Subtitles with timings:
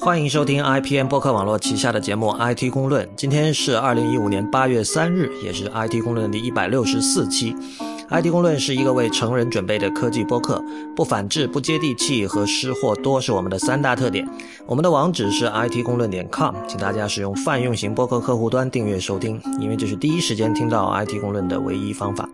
[0.00, 3.04] 欢迎收听 IPN 播客网络旗下的节目《IT 公论》。
[3.16, 7.52] 今天是二零一五年八月三日，也是《IT 公论》的第一百六十四期。
[8.08, 10.62] 《IT 公论》是一个为成人准备的科技播客，
[10.94, 14.26] 不反制、不接地气和失货多是我们的三大特点。
[14.66, 22.28] 我们的网址是 IT 公论点 com，请大家使用泛用型播客客户端订阅收听，因为这是第一时间听到 IT 公论的唯一方法。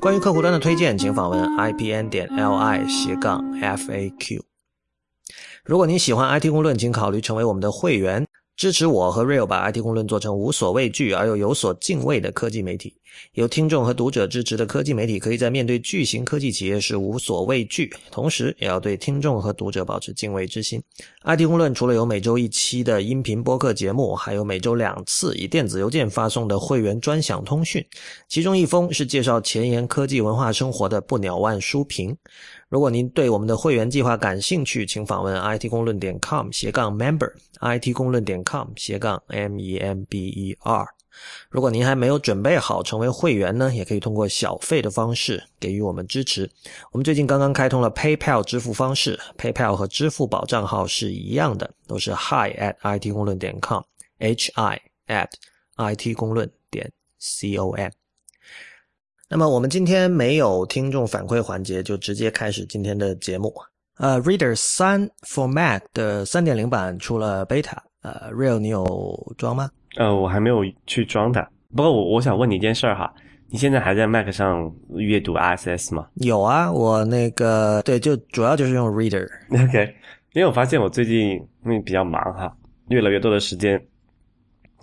[0.00, 4.49] 关于客户端的推荐，请访问 IPN 点 LI 斜杠 FAQ。
[5.70, 12.92] 如果您喜欢 IT 公论，请考虑成为我们的会员，支持我和 Real 把 IT 公论做成无所畏惧而又有所敬畏的科技媒体。
[13.34, 20.82] 有听众和读者支持的科技媒体，可以在面对巨型科技企业时无所畏惧，同时也要对听众和读者保持敬畏之心。
[21.24, 27.84] IT 公论除了有每周一期的音频播客节目，还有每周两次以电子邮件发送的会员专享通讯，
[28.28, 32.16] 其中一封是介绍前沿科技文化生活的不鸟万书评。
[32.70, 40.86] 如果您对我们的会员计划感兴趣，请访问 it 公论点 com 斜杠 member，it 公论点 com 斜杠 m e m b e r。
[41.48, 46.48] 如果您还没有准备好成为会员呢，也可以通过小费的方式给予我们支持。
[46.92, 55.28] 我们最近刚刚开通了 PayPal 支付方式，PayPal 和支付宝账号是一样的，都是 hi at it 公论点 com，h i at
[55.76, 57.90] it 公论点 c o m。
[59.32, 63.54] 那么我们今天没有听众反馈环节，就直接开始今天的节目。
[63.96, 68.84] 呃，Reader 三 for Mac 的三点零版出了 beta，呃，Real 你有
[69.38, 69.70] 装吗？
[69.98, 71.48] 呃，我还没有去装它。
[71.76, 73.14] 不过我我想问你一件事儿哈，
[73.48, 76.08] 你现在还在 Mac 上阅读 RSS 吗？
[76.14, 79.28] 有啊，我那个对，就主要就是用 Reader。
[79.64, 79.94] OK，
[80.32, 82.52] 因为我发现我最近因为比较忙哈，
[82.88, 83.80] 越来越多的时间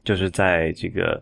[0.06, 1.22] 就是在这个。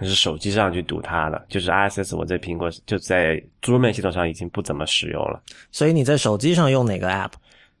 [0.00, 5.42] 就是手机上去读它了，就是 RSS，我在苹果就在桌面系统上已经不怎么使用了。
[5.70, 7.32] 所以你在手机上用哪个 App？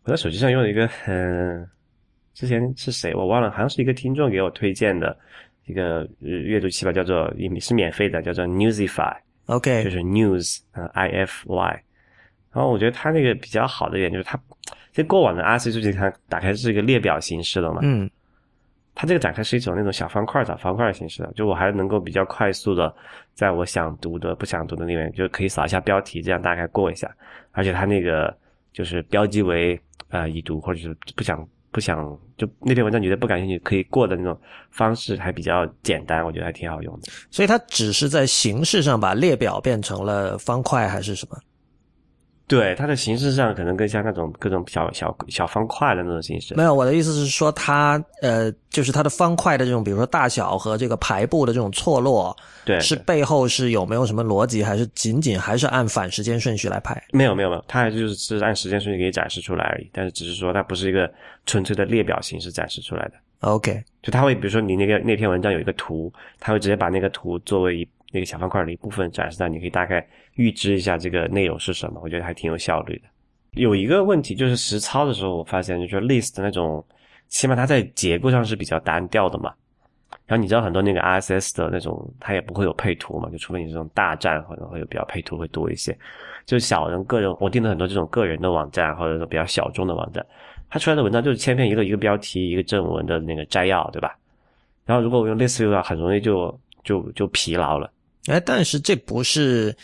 [0.04, 1.68] 我在手机上用了一个，嗯，
[2.32, 5.16] 之前是谁我忘了，好像是一个听众给我推荐的
[5.66, 9.14] 一个阅读器吧，叫做也是免费的，叫做 Newsify。
[9.46, 11.82] OK，就是 News，嗯，I F Y。
[12.52, 14.40] 然后我觉得它那个比较好的一点就是它，
[14.92, 17.80] 在过往的 RSS 最近它打开是一个列表形式的嘛。
[17.82, 18.10] 嗯。
[18.96, 22.92] 它这个展开是一种那种小方块小方块形式的，就我还能够比较快速的，
[23.34, 27.14] 在我想读的、不想读的里面，就可以扫一下标题，这样大概过一下。
[27.52, 28.34] 而且它那个
[28.72, 34.38] 就是标记为呃已读或者是不想不想就那篇文章觉得不感兴趣可以过的那种
[34.70, 37.12] 方式还比较简单，我觉得还挺好用的。
[37.30, 41.36] 所以它只是在形式上把列表变成了方块还是什么？
[42.48, 46.54] 对它的形式上可能更像那种各种小小小方块的那种形式。
[46.54, 57.02] 没有，我的意思是说，它呃，就是它的方块的这种，比如说大小和这个排布的这种错落，对，是背后是有没有什么逻辑，还是仅仅还是按反时间顺序来排？
[57.10, 59.90] 没有，没有，没有，它还就是是按时间顺序给你展示出来而已。
[59.92, 61.12] 但是只是说它不是一个
[61.46, 63.14] 纯粹的列表形式展示出来的。
[63.40, 67.88] OK，就它会比如说你那个那篇文章有一个图，它会直接把那个图作为一。
[68.16, 70.06] 那个小方块的一部分展示到，你可以大概
[70.36, 73.02] 预知一下这个内容是什么，我觉得还挺有效率的。
[73.50, 76.82] 有一个问题就是实操的时候，我发现就是 list 那种，
[77.28, 79.52] 起码它在结构上是比较单调的嘛。
[80.24, 85.96] 然后你知道很多那个 RSS 的那种，它也不会有配图嘛，就除非你这种大站可能会有比较配图会多一些。
[86.46, 90.24] 就小人个人，我订了很多这种个人的网站或者说比较小众的网站，
[90.70, 94.16] 它出来的文章就是千篇一律，一个标题一个正文的那个摘要，对吧？
[94.84, 97.90] 然后如果我用 list view 的话，很容易就就就疲劳了。
[98.28, 99.74] 哎，但是这不是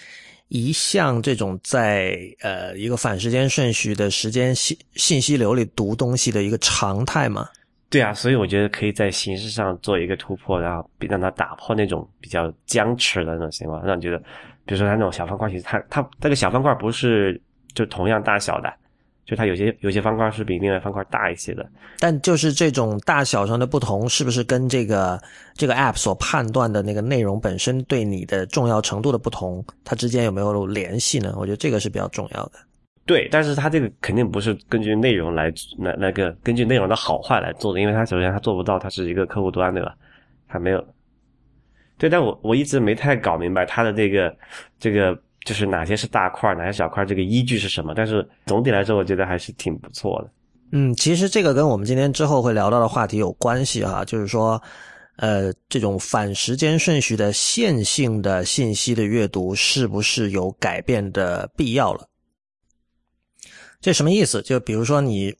[0.48, 7.48] 一项这种在呃一个反时间顺序的时间信信息流里读东西的一个常态吗？
[7.88, 14.18] 对啊，所以我觉得可以在形式上做一个突破，然后让它打破那种比较僵持的那种情况，让你觉得，
[14.64, 17.38] 比如说它那种小方块，其实它它那个小方块不是
[17.74, 18.72] 就同样大小的。
[19.24, 21.64] 就它有些有些方块是比另外方块大一些的，
[22.00, 25.20] 但就是这种大小上的不同，是不是跟这个
[25.54, 31.34] 这个 app 所判断的那个内容本身对你的重要程度的不同，它之间有没有联系呢？
[31.38, 32.52] 我觉得这个是比较重要的。
[33.06, 39.94] 对，但是它这个肯定不是根据内容来那那个根据内容的好坏来做的，因为它首先它做不到，它是一个客户端对吧？
[40.48, 40.84] 它没有。
[41.96, 44.36] 对，但我我一直没太搞明白它的这个
[44.80, 45.16] 这个。
[45.44, 47.94] 就是哪些是大块，哪些小块，这个依据是什么？
[47.94, 50.30] 但是总体来说，我觉得还是挺不错的。
[50.72, 54.62] 嗯，其实这个跟我们今天之后会聊到的话题有关系哈，就是说，
[55.16, 62.08] 呃，这种反时间顺序的线性的信息的阅读是不是有改变的必要了？
[63.80, 64.40] 这什么意思？
[64.42, 65.34] 就比如说你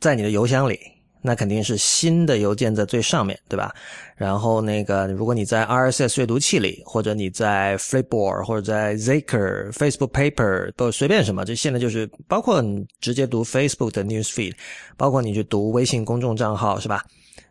[0.00, 0.78] 在你的邮箱里
[1.22, 3.74] 那肯定是新的邮件在最上面对吧？
[4.16, 14.54] 然后那个如果你在 RSS 阅读器里，或者你在 Flipboard 或者在 Zaker、Facebook Paper 都随便什么，这现在就是包括你直接读 Facebook 的 Newsfeed，
[14.96, 17.04] 包括你去读微信公众账号是吧？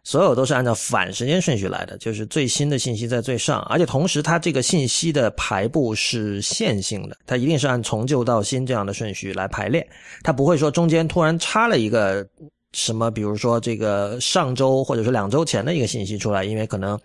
[0.03, 9.87] 所有都是按照反时间顺序来的，就是最新的信息在最上，而且同时它这个信息的排布是线性的，它一定是按从旧到新这样的顺序来排列，
[10.23, 12.25] 它不会说中间突然插了一个
[12.73, 16.99] 什么，比如说这个上周或者是两周前的一个信息出来，因为可能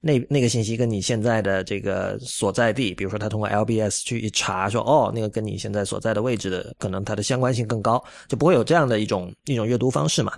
[0.00, 10.32] 那那个信息跟你现在的这个所在地，比如说他通过 LBS 去一查，说哦，那个跟你现在所在的位置的可能它的相关性更高，就不会有这样的一种一种阅读方式嘛。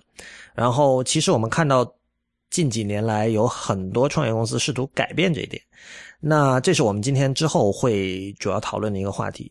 [0.55, 1.91] 然后，其实我们看到
[2.51, 5.63] 近几年来有很多创业公司试图改变这一点。
[6.21, 9.51] 那这是我们今天之后会主要讨论的一个话题。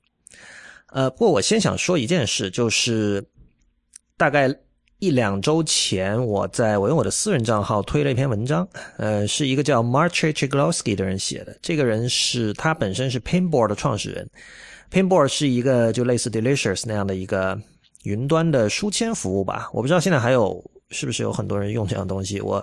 [0.87, 3.25] 呃，不过我先想说一件事，就是
[4.17, 4.53] 大概
[5.01, 8.67] 一两周前，我在我用我的私人账号推了一篇文章，
[8.97, 11.57] 呃，是一个叫 Marcin Chiglovsky 的人写的。
[11.61, 14.29] 这个人是他本身是 Pinboard 的创始人
[14.91, 17.59] ，Pinboard 是一个就类似 Delicious 那样的一个
[18.03, 19.69] 云端的书签服务吧。
[19.73, 20.63] 我不知道现在还有。
[20.93, 22.41] 是不是有很多人用这样东西？
[22.41, 22.61] 我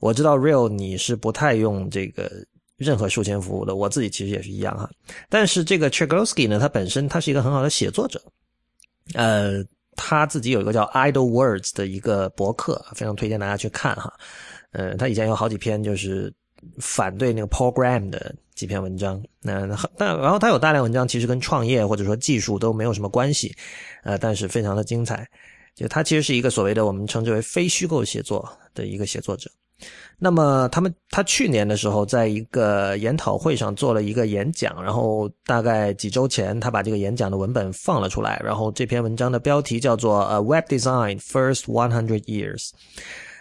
[0.00, 2.28] 我知道 Real 你是不太用这个
[2.76, 4.90] 任何书签服务的，我自己其实也是一样哈。
[5.28, 8.20] 但是这个 c h e g l o s k y 呢，他本身他是一个很好的写作者，
[9.14, 9.64] 呃，
[9.96, 14.12] 他自己有一个叫 Idle Words 的一个博客，非常推荐大家去看哈。
[14.72, 16.32] 呃，他以前有好几篇就是
[16.78, 19.66] 反对那个 Program 的几篇文章，那
[19.96, 23.54] 但然后他有大量文章其实跟创业或者说技术都没有什么关系，
[24.02, 25.28] 呃，但是非常的精彩。
[25.74, 29.50] 就他其实是一个所谓的我们称之为非虚构写作的一个写作者。
[30.18, 42.68] 那么他们他去年的时候在一个研讨会上做了一个演讲，然后大概几周前他把这个演讲的文本放了出来，然后这篇文章的标题叫做《呃 Web Design First One Hundred Years》，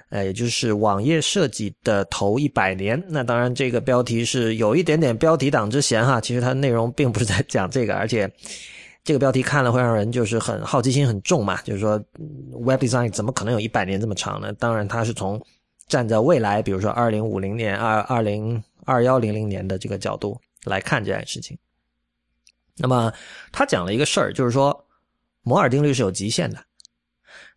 [0.10, 3.04] 呃，也就是网页设计的头一百年。
[3.08, 8.32] 那当然这个标题是有一点点标题党之嫌哈，其实它内容并不是在讲这个，而且。
[9.04, 12.00] 这个标题看了会让人就是很好奇心很重嘛，就是说
[12.64, 14.54] ，Web Design 怎么可能有一百年这么长呢？
[14.60, 15.44] 当然，它是从
[15.88, 21.58] 站在未来，比如说二零五零年、二二零二幺零零年的这个角度来看这件事情。
[22.78, 23.12] 那么
[23.52, 24.86] 他讲了一个事儿，就是说
[25.44, 26.58] 摩尔定律是有极限的。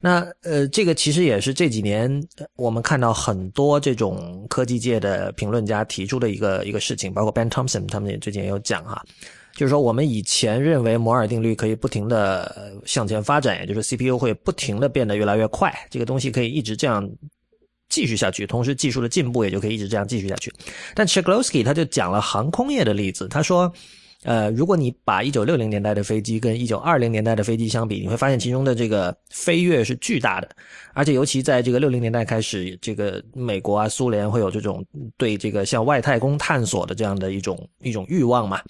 [0.01, 2.23] 那呃，这个其实也是这几年
[2.57, 9.03] 我们看到很多这种科技界的评论家提出的一个一个事情，包括 Ben Thompson 他们也最近也有讲哈。
[9.55, 17.09] 就是说，我们以前认为摩尔定律可以不停的向前发展，也就是 CPU 会不停的变得越来越快，这个东西可以一直这样
[17.95, 20.53] 继续下去，同时技术的进步也就可以一直这样继续下去。
[20.95, 23.73] 但 c h e g l o s k y 他就讲了航空业的例子，他说。
[24.25, 30.49] 呃，如果你把一九六零年代的飞机跟一九二零年代的飞机相比，你会发现其中的这个飞跃是巨大的，
[30.95, 34.83] 而且尤其在这个六零年代开始，这个美国啊、苏联会有这种
[35.19, 38.63] 对这个向外太空探索的这样的一种一种欲望嘛，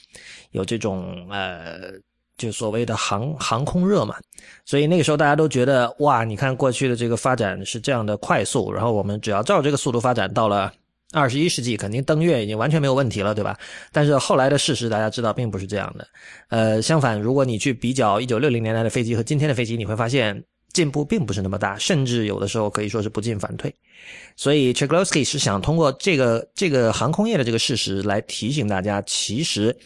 [0.51, 1.93] 有这种呃，
[2.37, 4.17] 就所谓的航航空热嘛，
[4.65, 10.73] 所以那个时候大家都觉得哇，你看过去的这个发展是这样的快速，然后我们只要照这个速度发展到了。
[11.13, 13.57] 二十一世纪肯定登月已经完全没有问题了，对吧？
[13.93, 16.05] 但是后来的事实大家知道并不是这样的。
[16.49, 20.43] 呃，相反，如果你去比较一九六零年代的飞机和今天的飞机，你会发现
[20.73, 23.73] 进步并不是那么大，甚至有的时候可以说是不进反退。
[24.35, 29.77] 所以 c h e g l o s k y 是想通过这个这个航空业的这个事实来提醒大家，其实，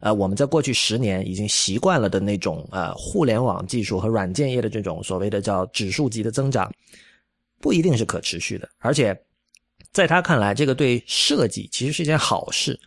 [0.00, 6.72] 呃，我们在过去十年已经习惯了的那种呃互联网技术和软件业的这种所谓的叫指数级的增长，
[7.60, 9.18] 不一定是可持续的，而且。
[9.90, 12.78] 在他看来，这个对设计其实是一件好事，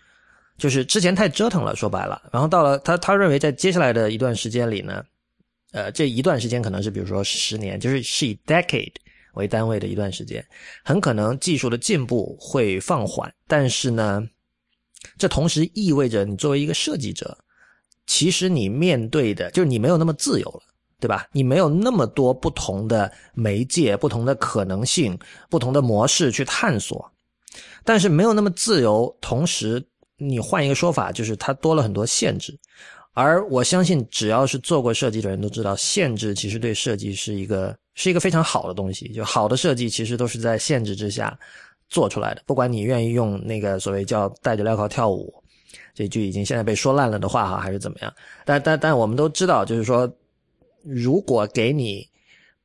[0.56, 2.22] 就是之前太折腾了，说白了。
[2.32, 5.03] 然后到了他他认为，在接下来的一段时间里呢，
[5.72, 8.94] 呃，这一段时间可能是比如说十年，就是是以 decade
[9.34, 10.46] 为单位的一段时间，
[10.84, 14.24] 很可能技术的进步会放缓，但是呢，
[15.17, 17.38] 这同时意味着你作为一个设计者，
[18.08, 20.62] 其实你面对的就是你没有那么自由了。
[21.01, 21.25] 对吧？
[21.31, 25.17] 你没有那么多不同的媒介、不同的可能性、
[25.50, 27.12] 不同的模式去探索，
[27.84, 29.17] 但是没有那么自由。
[29.20, 29.84] 同时，
[30.17, 32.55] 你换一个说法，就是它多了很多限制。
[33.13, 39.12] 而我相信，只要是做过设计的人都知道，限制其实对设计是一个是一个非常好的东西。
[39.12, 41.36] 就好的设计其实都是在限制之下
[41.91, 42.41] 做出来的。
[42.48, 45.31] 不管你愿意用那个所谓叫带着镣铐跳舞
[45.93, 48.12] 这句已经现在被说烂了的话哈，还是怎么样？
[48.43, 50.12] 但但但我们都知道，就是说。
[50.83, 52.10] 如果给你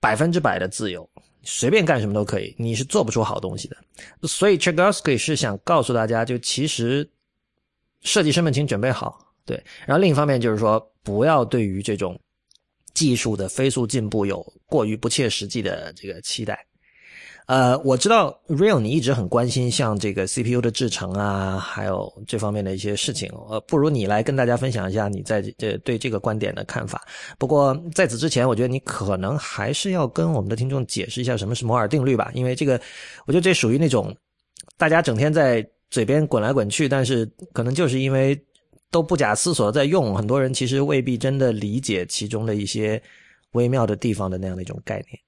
[0.00, 1.06] 百分之百的自由，
[1.42, 3.76] 随便干什么都可以，你是做不出好东西的。
[4.22, 7.06] 所以 c h e g o s k y 是想告诉大家，就其实
[8.00, 9.62] 设计身份请准备好，对。
[9.84, 12.18] 然后另一方面就是说，不要对于这种
[12.94, 16.66] 技术的飞速进步有过于不切实际的这个期待。
[17.46, 23.30] 呃，我知道 Real 你一直很关心像这个 CPU 的制程啊，还有这方面的一些事情。
[23.48, 27.06] 呃，不如你来跟大家分享一下你在这对这个观点的看法。
[27.38, 32.80] 不过在此之前，我觉得你可能还是要跟我们的听众解释一下什么是摩尔定律吧，因为这个，
[33.26, 34.12] 我觉得这属于那种
[34.76, 38.36] 大家整天在嘴边滚来滚去，但是可能就是因为
[38.90, 43.00] 都不假思索在用，很多人其实未必真的理解其中的一些
[43.52, 45.25] 微妙的地方的那样的一种概念。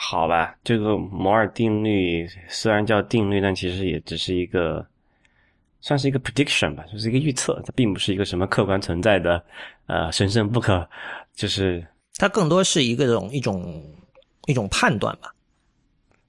[0.00, 4.86] 好吧，这个摩尔定律虽然叫定律，但其实也只是一个，
[5.80, 9.44] 算是一个 prediction 吧，就是一个预测，它并不是一个什么客观存在的，
[9.86, 10.88] 呃，神圣不可，
[11.34, 13.84] 就是它更多是一个种一种
[14.46, 15.34] 一种判断吧。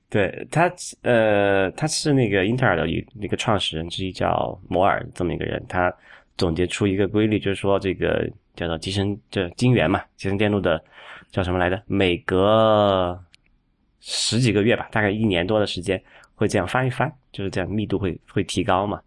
[0.09, 0.69] 对他，
[1.03, 5.93] 呃，他是那个英特尔的一那个创始人之一，叫摩尔这么一个人，他
[6.37, 10.83] 总结出一个规律，就是说这个叫做集成，这晶圆嘛，集成电路的
[11.31, 11.79] 叫什么来着？
[11.85, 13.23] 每隔
[13.99, 16.01] 十几个月吧，大概一年多的时间
[16.35, 19.01] 会这样翻一翻，就是这样密度会会提高嘛。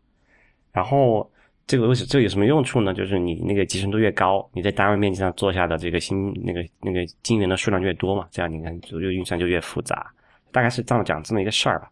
[0.73, 1.31] 然后
[1.67, 2.93] 这个东西这有什么用处呢？
[2.93, 10.13] 就是你那个集成度越高，你在单位面积上做下的这个新那个那个晶圆的数量越多嘛，这样你看就运算就越复杂，
[10.51, 11.91] 大概是这样讲这么一个事儿吧。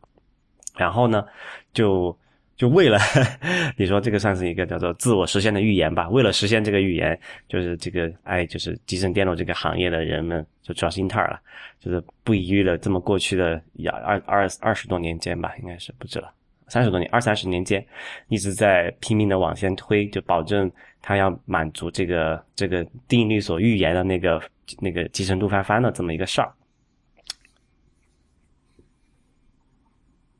[0.77, 1.25] 然后呢，
[1.73, 2.17] 就。
[2.61, 2.99] 就为了
[3.79, 6.07] 你说这个算是一个叫做自我实现的预言吧。
[6.11, 11.41] 为了实现这个预言，就是这个哎，就是集成电路这个行业的人们，就主要是英特尔了，
[11.79, 13.59] 就是不遗余力这么过去的
[13.91, 16.31] 二二二十多年间吧，应该是不止了，
[16.69, 17.83] 三十多年，二三十年间，
[18.29, 24.39] 一直在拼命的往前推，就保证它要满足这个这个定律所预言的那个
[24.81, 26.53] 那个集成度翻番的这么一个事儿。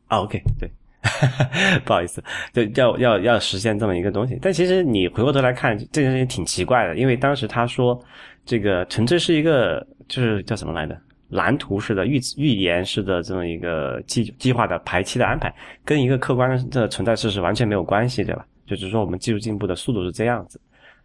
[0.09, 0.71] 啊，OK，对。
[1.85, 7.99] 不好意思，就要要要实现这么一个东西，但其实你回过头来看这件事情挺奇怪的，因为当时他说
[8.45, 15.51] 这个纯粹是一个就是叫什么来的蓝图式的预预言式的这么一个计计划的排期的安排，
[15.87, 18.45] 跟一个客观的存在事实完全没有关系，对吧？
[18.67, 20.61] 就只是说我们技术进步的速度是这样子，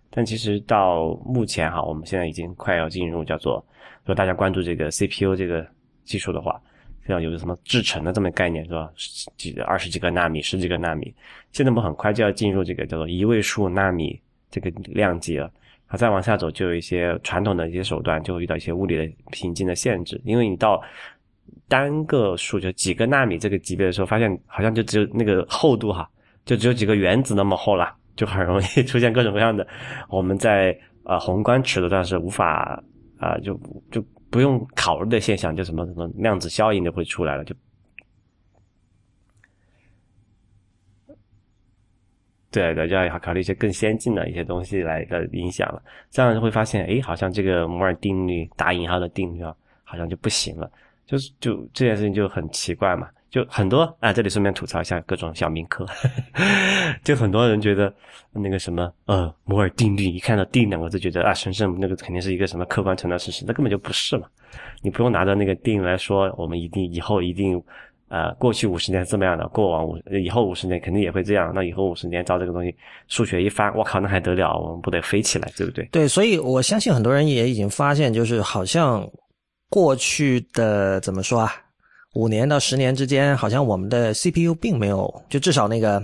[0.10, 3.66] 但其实到目前哈，我们现在已经快要进入叫做，
[4.04, 5.66] 如果大家关注这个 CPU 这个
[6.04, 6.62] 技术的话。
[7.06, 8.90] 非常有个什么制程的这么概念是吧？
[9.38, 11.14] 几二十几个纳米、十几个纳米，
[11.52, 14.20] 现在我们很快就要进入这个叫做一位数纳米
[14.50, 15.52] 这个量级了。
[15.86, 20.82] 啊，再往下走就有一些传统的一些手段就会遇到一些物理的瓶颈的限制，因为你到
[21.68, 26.10] 单个数就几个纳米这个级别的时候，发现好像就只有那个厚度哈，
[26.44, 29.68] 就只有几个原子那么厚了，就很容易出现各种各样的
[30.10, 32.84] 我们在呃宏观尺度上是无法
[33.20, 33.54] 啊就
[33.92, 34.04] 就。
[34.36, 37.56] 不用考虑的现象，就什么什么量子效应就会出来了，就
[42.52, 45.82] 对对，就要考虑一些更先进的一些东西来的影响了。
[46.10, 50.70] 这样就会发现，哎，好像这个摩尔定律打引号的定律啊，好像就不行了。
[51.06, 53.08] 就是就这件事情就很奇怪嘛。
[53.30, 55.86] 就很多啊，这里顺便吐槽一下各种小民科，
[57.04, 57.94] 就很多人觉得
[58.32, 64.28] 那个什么呃摩尔定律，一看到“定”两个字，觉得啊神圣，那个肯定是一个什么客观存在事实，那根本就不是嘛。
[64.82, 67.62] 你不用拿着那个“定”来说，我们一定以后一定
[68.08, 71.52] 呃过去五十年是这么样的，过往五以后五十年肯定也会这样。
[71.54, 72.74] 那以后五十年照这个东西
[73.10, 74.58] 数学一翻，我靠，那还得了？
[74.58, 75.84] 我们不得飞起来，对不对？
[75.92, 79.06] 对，所以我相信很多人也已经发现，就是好像
[79.70, 81.52] 过去的怎么说啊？
[82.16, 86.02] 五年到十年之间，好像我们的 CPU 并没有，就至少那个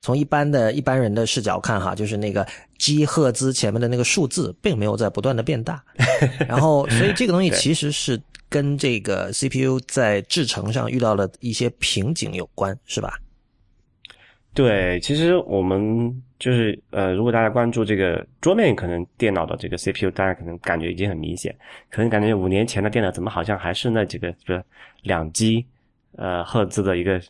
[0.00, 2.46] 从一般的一般人的视角看哈，就是那个
[2.78, 5.82] G 赫兹前面的那个数字并没有在不断的变大，
[6.48, 13.18] 然后所以这个东西其实是跟这个 CPU 在制程上遇到了一些瓶颈有关，是吧？
[14.54, 21.54] 对，其实我们就是呃，如果大家关注这个桌面可能电脑的这个 CPU，大家可能感觉已经很明显，
[21.88, 24.60] 可能感觉五年前的电脑怎么好像还是那几个，不是
[25.02, 25.64] 两 G
[26.16, 27.20] 呃赫兹的一个，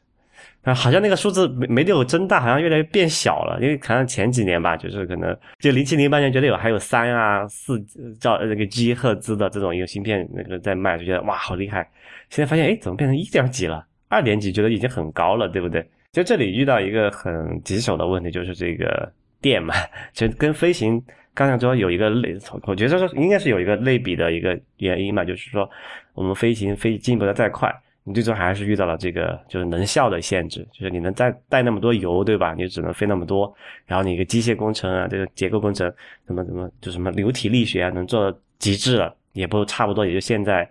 [0.63, 3.59] 啊，好像那个数字没没有增大，好像越来越变小了。
[3.61, 7.79] 因为可能前几年吧，就是可能就零七零八年觉得有还有三啊四
[8.19, 11.87] 兆那个 G 赫兹的这种一个芯片那个在卖，就觉得哇好厉害。
[12.31, 13.87] 现在发现哎，怎么变成一点几了？
[14.09, 15.87] 二点几觉得已经很高了，对不对？
[16.13, 19.73] 就这里遇到一个很棘手的问题，就是这个电嘛，
[20.13, 21.03] 其实跟飞行
[21.33, 25.69] 刚才说有一个类，我觉得说应该是有一个类比的一个原因嘛，就是说
[26.13, 32.53] 我们飞行飞进步的再快，你最终还是遇到了这个就是能效的限制，就是你能再带那么多油，对吧？
[32.53, 33.51] 你只能飞那么多，
[33.87, 35.91] 然后你一个机械工程啊，这个结构工程，
[36.27, 40.71] 什么什么就什么流体力学啊，能做到极致了，也不差不多，也就现在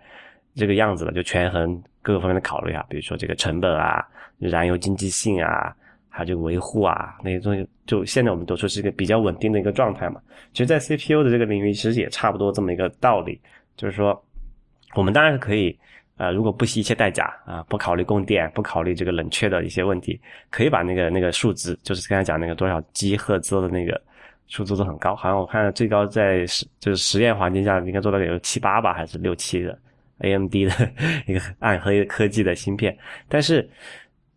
[0.54, 4.06] 这个样子了，就权衡各个方面的考虑啊，比如说这个成本啊。
[4.48, 5.74] 燃油经济性啊，
[6.08, 10.20] 还有这个维护啊那些东西，就现在我们都说是一个比较稳定的一个状态嘛。
[10.52, 13.40] 其实，在 CPU 的这个领域，其实也差不多这么一个道理，
[13.76, 14.22] 就是说，
[14.94, 15.74] 我们当然是可以，
[16.18, 20.20] 呃，如果不惜一切代价啊，不考虑供电，不考虑这个冷却的一些问题，
[20.50, 23.98] 可以把那个那个数值，就是刚才讲那个多少 G 赫兹的那个
[24.48, 29.78] 数字都很高，好像我看最高在实就是实验环境下应该做到有七八吧，还是六七的
[30.18, 30.92] AMD 的
[31.26, 32.94] 一个暗黑科技的芯片，
[33.28, 33.66] 但是。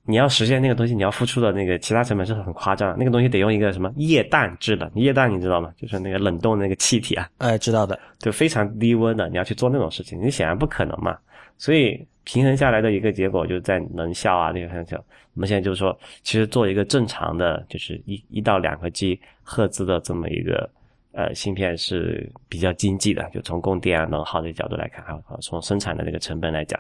[0.07, 2.95] 你要实现那个东西，你要付出的那个其他成本是很夸张。
[2.95, 5.73] 那个东西得用一个什么液氮制冷，液氮你知道吗？
[5.75, 7.27] 就是那个冷冻那个气体啊。
[7.39, 11.17] 哎，知道的，就非常低温的，你要去做那种事情，你显然不可能嘛。
[11.57, 15.03] 所以平衡下来的一个结果，就是在能效啊那个上。
[15.33, 20.69] 我们现在就是说，其实做一个正常的，就是一一到两个 G 赫兹的这么一个
[21.13, 26.79] 呃芯片是比较经济的，就从供电啊能耗的角度来看，还有从生产的那个成本来讲，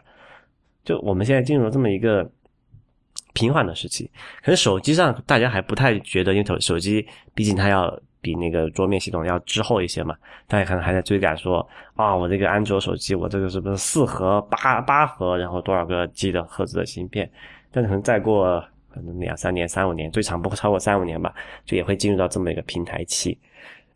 [0.83, 2.29] 就我们现在进入了这么一个。
[3.35, 4.09] 平缓的时期，
[4.41, 10.15] 可是手机上大家还不太觉得，因为手手机毕竟它要比那个桌面系统要滞后一些嘛，
[10.47, 17.29] 大家可能还在追赶说啊，我这个安卓手机，我这个是不是四核八八核，然后多少个 G 的赫兹的芯片？
[17.71, 23.37] 但可能再过可能两三年、三五年，最长不会超过三五年吧，就也会进入到这么一个平台期。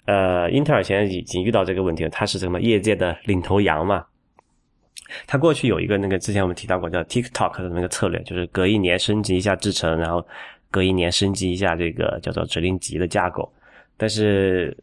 [0.06, 4.06] 呃，英特尔现在已经遇到这个问题了，它是什么业界的领头羊嘛？
[5.28, 10.26] 它过去有一个那个之前我们提到过叫 TikTok 的那个策略，就是隔一年升级一下制程，然后
[10.72, 13.52] 隔一年升级一下这个叫做指令集的架构。
[13.98, 14.76] 但是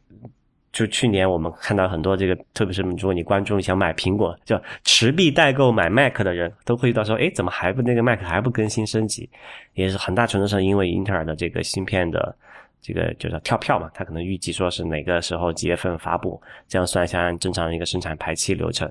[0.73, 9.31] 就去年我们看到很多这个，特别是如果你关注想买苹果叫持币代购买 Mac 的人，都会遇到说，哎，怎么还不那个 Mac 还不更新升级？
[9.73, 12.37] 也是很大程度上因为英特尔的这个芯片的
[12.83, 18.87] 这个就是跳票嘛，它可能预计说是哪个时候几月份发布，这样算一下按正常一个生产排期流程。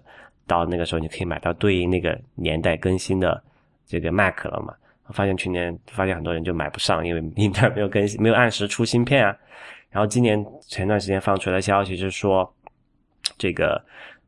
[0.48, 3.42] 到那个时候，你可以买到对应那个年代更新的
[3.86, 4.74] 这个 Mac 了嘛？
[5.12, 9.36] 发现去年发现很多人就买不上， 因为英特尔没有更新，没有按时出芯片啊。
[9.92, 12.52] 然后今年前段时间放出来消息是说，
[13.38, 13.82] 这个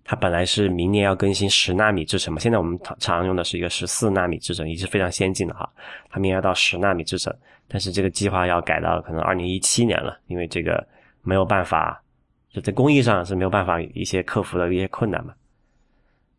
[0.03, 5.69] 它本来是明年要更新十纳米制程嘛，现在我们常常用的是一个十四纳米制程，已经是非常先进的哈。
[6.09, 7.35] 它明年要到十纳米制程，
[7.67, 10.87] 但是这个计划要改到可能二零一七年了，因为这个
[11.23, 12.01] 没有办法，
[12.49, 15.33] 就在工艺上是没有办法一些克服的一些困难嘛。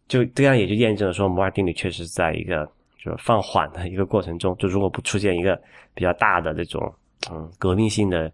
[0.09, 2.65] 就这样也就验证了说摩尔定律确实在一个
[3.05, 5.61] 就是放缓的一个过程中，就如果不出现一个
[5.95, 6.93] 比较大的这种
[7.31, 8.33] 嗯革命性的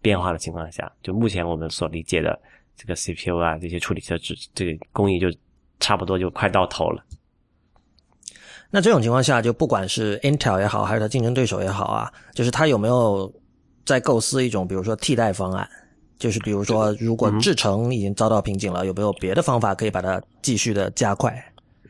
[0.00, 2.38] 变化的情况下，就目前我们所理解的
[2.76, 5.28] 这个 CPU 啊这些处理器的这这个工艺就
[5.80, 7.02] 差不多就快到头了。
[8.70, 13.32] 那这种情况下，就不管是 Intel 也好，还是它竞争对手也好啊，就是它有没有
[13.84, 15.68] 在构思一种比如说替代方案？
[16.22, 21.34] 就是比如说，如果制程已经遭到瓶颈了，有没有别的方法可以把它继续的加快？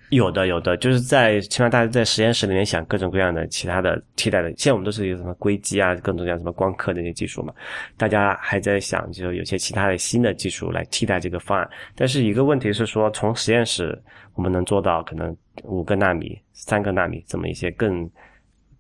[0.09, 4.49] 有的，有的，就是在起码大家在实验室里面想各种各样的其他的替代的。
[4.57, 7.53] 现在我们都是有什么硅基啊，各种各样什么光刻这些技术嘛，
[7.99, 11.69] 大家还在想，就有些其他的新的技术来替代这个方案。
[11.95, 14.03] 但是一个问题是说，从实验室
[14.35, 18.11] 我们能做到可能五个纳米、三个纳米这么一些更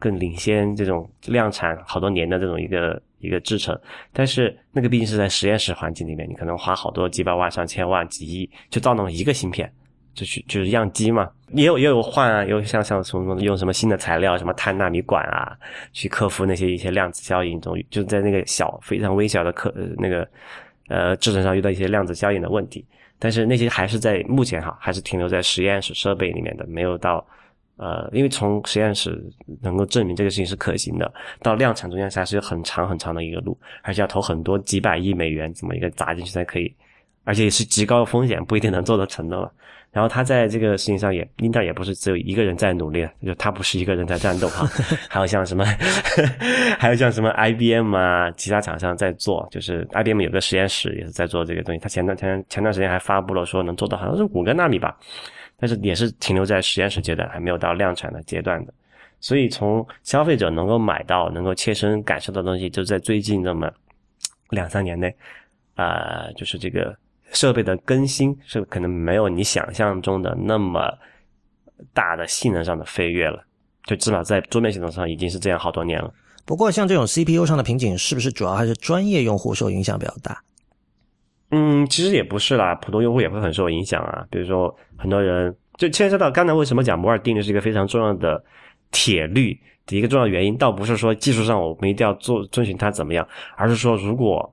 [0.02, 3.00] 更领先这种量产好多年的这种一个。
[3.22, 3.80] 一个制程，
[4.12, 9.72] 但是那个毕竟是在实验室环境里面，你可能花好多几百万、上千万、几亿就造那么一个芯片，
[10.12, 15.56] 就去就是样机嘛，也有也有换啊，有像像什么用什么新的材料，什么碳纳米管啊，
[15.92, 20.28] 去克服那些一些量子效应中，就在那个小非常微小的克那个
[20.88, 22.84] 呃制程上遇到一些量子效应的问题，
[23.20, 27.24] 但是那些还是在目前哈还是停留在实验室设备里面的，没有到。
[27.76, 29.20] 呃，因为从实验室
[29.60, 36.72] 能够证明这个事情是可行的，到量产中间还是有很长很长的一个路，而且要投很多几百亿美元这么一个砸进去才可以，
[37.24, 39.50] 而且也是极高的风险，不一定能做得成的了。
[39.90, 44.66] 然后他在这个事情上也，英特尔也不是只有一个人在努力，就他不是一个人在战斗哈，
[45.10, 45.66] 还有像什么，
[46.78, 54.96] 还有像什么 IBM 啊，其他厂商在做，就是 IBM 有个实验室也是在做这个东西，他前段前前段时间还发布了说能做到好像是五个纳米吧。
[55.58, 58.74] 但是也是停留在实验室阶段，还没有到量产的阶段的，
[59.20, 63.70] 所以从消费者能够买到、能够切身感受的东西，就在最近那么
[64.50, 65.14] 两三年内，
[65.76, 66.96] 啊，就是这个
[67.32, 70.92] 设备的更新是可能没有你想象中的那么
[71.94, 73.42] 大的性能上的飞跃了，
[73.84, 76.12] 就至少在桌面系统上已经是这样好多年了。
[76.44, 80.42] 不过像这种 CPU 上的瓶颈，是不是主要还是专业用户受影响比较大？
[81.54, 84.26] 嗯，其实也不是啦，普通用户也会很受影响啊。
[84.30, 88.42] 比如说，很多人就牵涉到刚才为什么讲摩尔定律是一个非常重要的
[88.90, 94.50] 铁律的一个重要原因，倒不是说技术上我们一定要做遵循它怎么样，而是说如果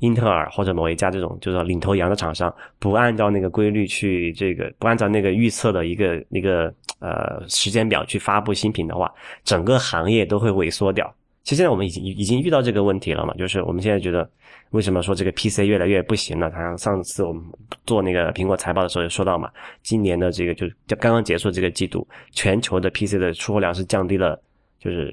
[0.00, 9.10] 英特尔或者某一家这种就是领头羊的厂商不按照那个规律去这个不按照那个预测的一个一个呃时间表去发布新品的话，
[9.42, 11.10] 整个行业都会萎缩掉。
[11.42, 14.28] 其实现在我们已经已经遇到这个问题了嘛，就是我们现在觉得
[14.70, 16.50] 为什么说这个 PC 越来越不行了？
[16.50, 17.44] 好像上次我们
[17.84, 19.50] 做那个苹果财报的时候也说到嘛，
[19.82, 24.40] 今年的这个就就刚刚结束这个季度，全球的 PC 的出货量是降低了，
[24.78, 25.12] 就是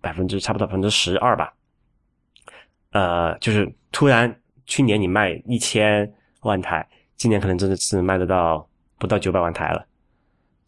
[0.00, 1.52] 百分之差不多百分之十二吧。
[2.92, 4.34] 呃，就是突然
[4.64, 6.10] 去年你卖一千
[6.40, 8.66] 万台，今年可能真的是卖得到
[8.98, 9.86] 不到九百万台了。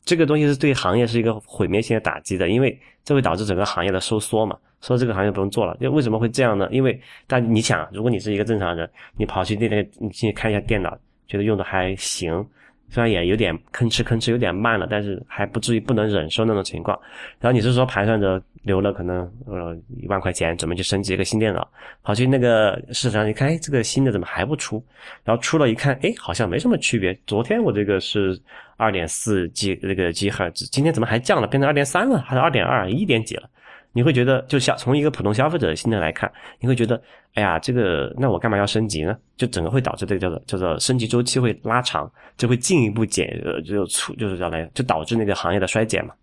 [0.05, 5.77] 这个东西是对行业是一个毁灭性的打击的，因为这会导致整个行业的收缩嘛，说这个行业不用做了。
[5.81, 6.69] 就为什么会这样呢？
[6.71, 12.47] 因为但你想，如果你是一个正常人，你跑去那个你去看一下电脑，觉得用的还行。
[12.91, 16.99] 虽然也有点吭哧吭哧，有点慢了，但是还不至于不能忍受那种情况。
[17.39, 21.69] 然后你是说盘算着留了可能呃一万块钱，准备去升级一个新电脑，
[22.03, 24.83] 跑去那个市场上一看，哎，这个新的怎么还不出？
[25.23, 27.13] 然后出了一看，哎，好像没什么区别。
[27.27, 28.41] 昨天我这个是
[28.79, 33.51] 二点四 G 那个 G 赫兹，今天怎么还降了，变成二点三了，还是二点二，一点几了？
[33.93, 37.01] 你会觉得，就像从一个普通消费者的心态来看，你会觉得，
[37.35, 39.17] 哎呀，这个那我干嘛要升级呢？
[39.37, 46.15] 就整个会导致这个叫做叫做升级周期会拉长，就会进一步减呃就促就是叫来就导致那个行业的衰减嘛。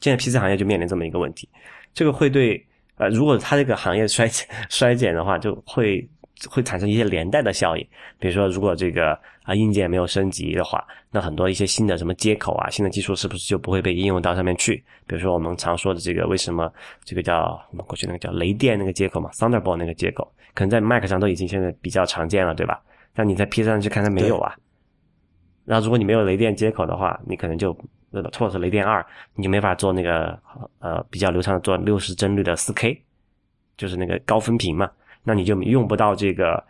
[0.00, 1.48] 现在 PC 行业就面临这么一个问题，
[1.92, 2.64] 这个会对
[2.96, 6.08] 呃如果它这个行业衰减 衰减的话，就会。
[6.50, 7.86] 会产生一些连带的效应，
[8.18, 14.76] 比如说，如果这个啊硬件没有升级的话，那很多一些新的什么接口啊、新的技术是不是就不会被应用到上面去？
[15.06, 16.72] 比如说我们常说的这个，为什么
[17.04, 22.82] 这个叫我们过去那个叫雷电那个接口嘛，Thunderbolt 那个接口，可能在 Mac 上都已经现在比较常见了，对吧？
[23.14, 24.54] 但你在 PC 上去看它没有啊。
[25.64, 27.72] 然后如果你没有雷电接口的话，你可能就
[28.12, 29.04] 或者是雷电二，
[29.34, 30.38] 你就没法做那个
[30.80, 33.00] 呃比较流畅的做六十帧率的四 K，
[33.76, 34.90] 就是那个高分屏嘛。
[35.24, 36.62] 那你就用不到这个，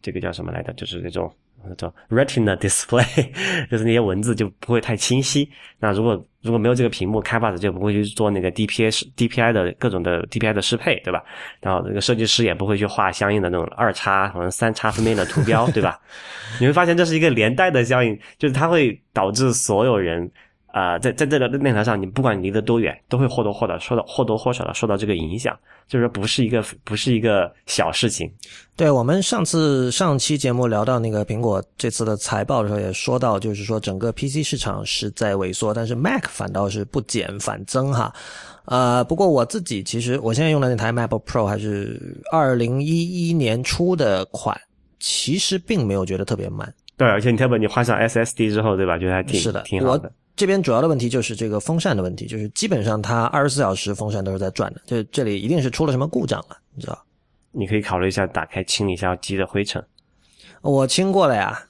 [0.00, 0.72] 这个叫什么来着？
[0.74, 1.32] 就是那种
[1.76, 3.28] 叫 Retina Display，
[3.70, 5.48] 就是那些文字就不会太清晰。
[5.78, 11.22] 那如果如果没有这个屏幕，开发者就不会去做那个 DPI DPI 的各种的 DPI 的适配，对吧？
[11.60, 15.98] 然后这个设计师也不会去画相应的那种二叉或者三叉分辨的图标，对吧？
[16.60, 20.30] 你会发现这是一个连带的效应，就是它会导致所有人。
[20.72, 25.54] 啊，在在这个擂台上，你不管离得多远，都会或多或少受到或多或少的受到这个影响，
[25.86, 28.32] 就是说不是一个不是一个小事情。
[28.74, 38.10] 对我们上次上期节目聊到那个苹果这次的财报的时候，也说到，就是说整个 PC 市场是在萎缩，但是 Mac 反倒是不减反增哈。
[38.64, 42.00] 呃，不过我自己其实我现在用的那台 MacBook Pro 还是
[42.32, 44.58] 二零一一年初的款，
[44.98, 46.72] 其实并没有觉得特别慢。
[46.96, 48.96] 对，而且你特别你换上 SSD 之后，对吧？
[48.96, 50.10] 觉得还挺是的，挺好的。
[50.34, 57.04] 这边主要的问题就是这个风扇的问题，就是基本上它二十四小时风扇都是在转的，就这里一定是出了什么故障了，你知道？
[57.50, 59.84] 你可以考虑一下打开清理一下机的灰尘。
[60.62, 61.62] 我清过了呀，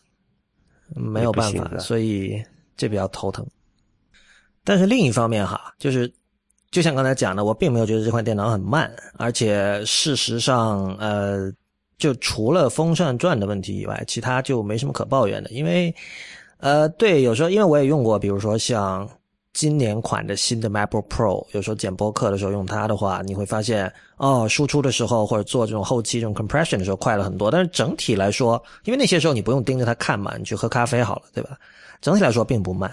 [0.95, 2.41] 没有办法，所以
[2.77, 3.45] 这比较头疼。
[4.63, 6.11] 但是另一方面哈，就是
[6.71, 11.53] 就像刚才讲的，我并没有觉得这款电脑很慢，而且事实上，呃，
[11.99, 15.93] 就除了风扇转的问题以外，其他就没什么可抱怨的，因为。
[16.63, 19.09] 呃，对，有时候因为我也用过，比如说像
[19.53, 27.51] 今年款的新的 MacBook Pro，有时候剪播客的时候用它的话，你会发现哦，输出的时候或者做这种后期这种 compression 的时候快了很多。
[27.51, 31.59] 但是整体来说，因为那些时候你不用盯着它看嘛，你去喝咖啡好了，对吧？
[32.01, 32.89] 整体来说并不慢。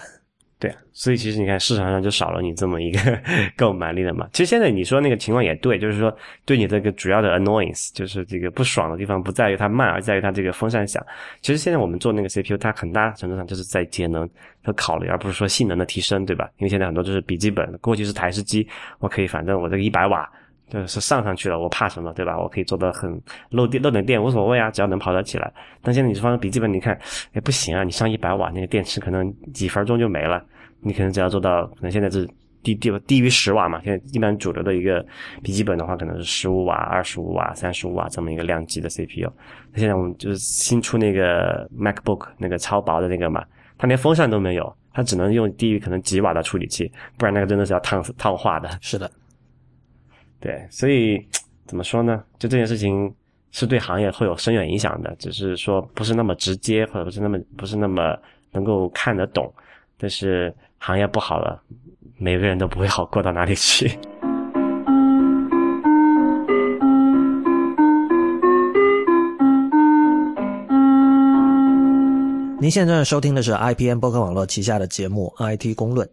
[0.60, 3.18] 对啊，所以其实你看市场上就少了你这么一个
[3.56, 4.28] 购买力了嘛。
[4.30, 11.02] 其实现在你说那个情况也对，就是说对你这个主要的 annoyance，就是这个不爽的地方不在于它慢，而在于它这个风扇响。
[11.40, 14.28] 其实现在我们做那个 CPU，它很大程度上就是在节能
[14.62, 16.46] 和考虑，而不是说性能的提升，对吧？
[16.58, 18.68] 因为现在很多就是笔记本，过去是台式机，
[18.98, 20.30] 我可以反正我这个一百瓦
[20.70, 22.38] 就是上上去了，我怕什么，对吧？
[22.38, 25.52] 我可以做的很漏电漏点电无所谓啊，只要能跑得起来。
[25.82, 26.98] 但现在你放笔记本，你看，
[27.32, 30.42] 哎不行啊，你上一百瓦那个电池可能几分钟就没了。
[30.82, 32.26] 你可能只要做到，可能现在是
[32.62, 33.80] 低低低于十瓦嘛。
[33.84, 35.04] 现在一般主流的一个
[35.42, 39.30] 笔记本的话，可能是十五瓦、二十五瓦、三十五瓦这么一个量级的 CPU。
[39.72, 43.44] 那现在我们就是新出那个 MacBook 那个超薄的那个嘛，
[43.76, 48.70] 它连风扇都没有，它只能用低于可能几瓦的处理器，不然那个真的是要烫烫化的。
[48.80, 49.10] 是的，
[50.40, 51.24] 对，所以
[51.66, 52.24] 怎么说呢？
[52.38, 53.14] 就这件事情
[53.52, 58.16] 是对行业会有深远影响的，只是说不是那么直接，或者不是那么不是那么
[58.50, 59.52] 能够看得懂，
[59.96, 60.52] 但是。
[60.82, 61.62] 行业不好了，
[62.16, 63.86] 每个人都不会好过到哪里去。
[72.58, 76.08] 您现在收听的是 IPN 博客网络旗下的节目《IT 公论》。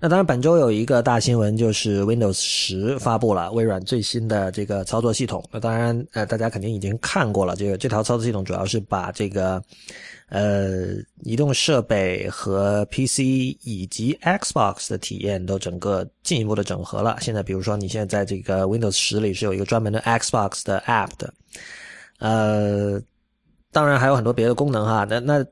[0.00, 5.42] 那当然，本周有一个大新闻，就是 Windows 十发布了，微软最新的这个操作系统。
[5.50, 7.56] 那当然，呃，大家肯定已经看过了。
[7.56, 9.62] 这个这条操作系统主要是把这个
[10.28, 13.20] 呃移动设备和 PC
[13.62, 17.16] 以及 Xbox 的体验都整个进一步的整合了。
[17.20, 21.32] 现在，比如说你现在在这个 Windows 十里是有一个专门的 Xbox 的 App 的，
[22.18, 23.00] 呃，
[23.72, 25.06] 当然还有很多别的功能哈。
[25.08, 25.44] 那那。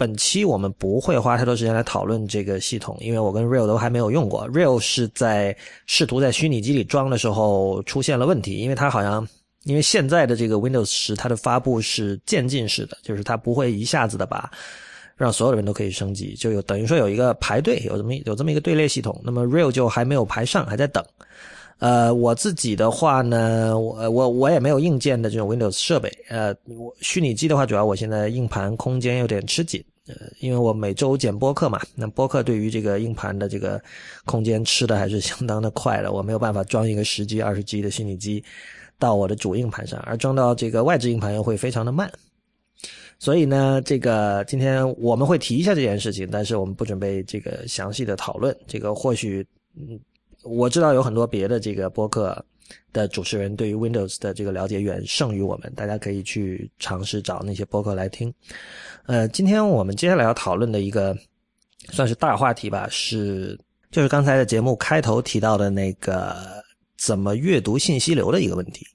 [0.00, 4.48] 本期我们不会花太多时间来讨论这个系统，因为我跟 Real 都还没有用过。
[4.48, 9.28] Real 是在试图在虚拟机里装的时候出现了问题，因为它好像
[9.64, 14.50] 因为现在的这个 Windows 十它的发布是渐进式的，就是它不会一下子的把
[15.16, 19.20] 让所有的人都可以升级，就有等于说有一个排队，有这么有这么一个队列系统。
[19.22, 21.04] 那么 Real 就还没有排上，还在等。
[21.80, 26.12] 呃，我自己的话呢，我我我也没有硬件的这种 Windows 设备。
[26.28, 29.82] 呃，我虚拟机的话，主要我现在硬盘空间有点吃紧。
[30.06, 33.80] 呃，因为我每周剪播客嘛，那播客对于这个硬盘的这个
[34.26, 36.12] 空间吃的还是相当的快的。
[36.12, 38.44] 我没有办法装一个十 G、二十 G 的虚拟机
[38.98, 42.12] 到我的主硬盘上，而装到这个外置硬盘又会非常的慢。
[43.18, 48.54] 所以呢，这个今天我们会提一下这件事情，但是我们不准备这个详细的讨论。
[48.66, 49.98] 这个或许，嗯。
[50.42, 52.44] 我知道有很多别的这个播客
[52.92, 58.32] 的主持人对于 Windows 的这个了解远胜于我们，大家可以去尝试找那些播客来听。
[59.06, 61.16] 呃，今天我们接下来要讨论的一个
[61.90, 63.58] 算是大话题吧，是
[63.90, 66.36] 就是刚才的节目开头提到的那个
[66.96, 68.86] 怎么阅读信息流的一个问题。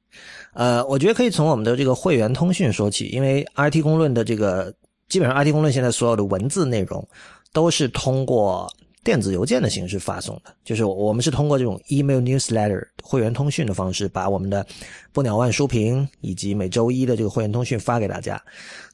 [0.53, 4.73] 呃，我觉得可以从我们的这个会员通讯说起，因为 IT 公论的这个
[5.09, 7.07] 基本上 IT 公论现在所有的文字内容
[7.53, 8.71] 都是通过。
[9.05, 14.65] 电子邮件的形式发送的，就是我们是通过这种 email newsletter 会员通讯的方式，把我们的
[15.13, 18.41] 不鸟万书评以及每周一的这个会员通讯发给大家。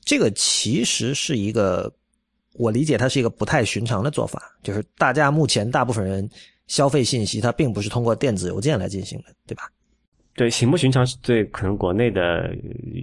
[0.04, 1.90] 这个其实是一个，
[2.56, 6.30] 我理解它是一个不太寻常的做法，就是大家目前大部分人
[6.68, 9.64] 消费信息，它并不是通过电子邮件来进行的，对吧？
[10.36, 12.54] 对，行不寻常是对可能国内的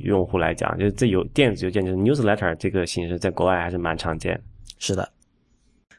[0.04, 4.38] 用户来讲，就是这有电子邮件，就是 newsletter 这个形式，在国外还是蛮常见。
[4.78, 5.10] 是的。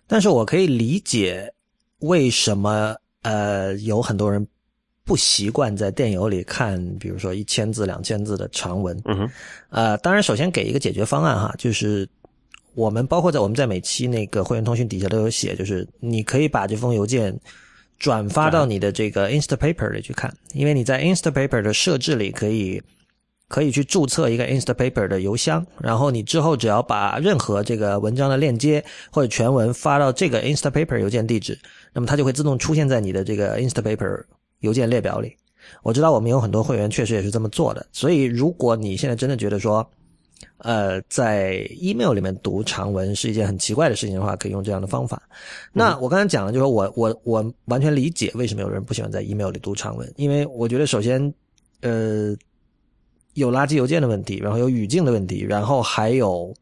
[0.10, 1.54] 但是我可以理解
[2.00, 4.46] 为什么呃有很多人
[5.06, 9.00] 不习惯在电邮里看，比如说一千字、两千字的长文。
[9.06, 9.30] 嗯哼。
[9.70, 12.10] 呃，当然，首先给一个解决方案哈，就是
[12.74, 17.40] 我们包括在我们在每期那个会员通讯底下都有写，就是你可以把这封邮件
[18.00, 22.82] 转发到你的这个 Instapaper 里去看，因为你在 Instapaper 的设置里可以。
[23.50, 28.82] 可以去注册一个 Instapaper 的邮箱，然后你之后只要把任何这个文章的链接
[29.12, 31.58] 或者全文发到这个 Instapaper 邮件地址，
[31.92, 34.24] 那么它就会自动出现在你的这个 Instapaper
[34.60, 35.36] 邮件列表里。
[35.82, 39.86] 我知道我们有很多会员确实也是这么做的，所以如果你现在真的觉得说，
[40.60, 45.20] 呃，在 email 里面读长文是一件很奇怪的事情的话，可以用这样的方法。
[45.74, 51.34] 那我刚才讲了，就是我我我完全理解为什么有人不喜欢在 email 里读长文，因为我觉得首先，
[51.82, 52.36] 呃。
[53.40, 56.54] 有垃圾邮件的问题，然后有语境的问题，然后还有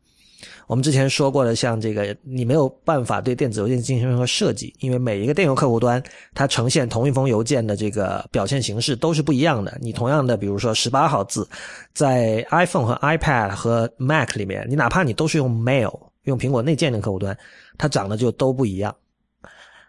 [0.67, 6.01] 我们之前说过的，像这个你没有办法对电子邮件进行任何设计，因为每一个电邮客户端
[6.33, 9.77] 它呈现同一封邮件的这个表现形式都是不一样的。
[9.81, 11.47] 你同样的，比如说十八号字，
[11.93, 17.37] 在 iPhone 和 iPad 和 Mac 里面，你哪怕你都是用 Mail 用苹果内建的客户端，
[17.77, 18.95] 它长得就都不一样。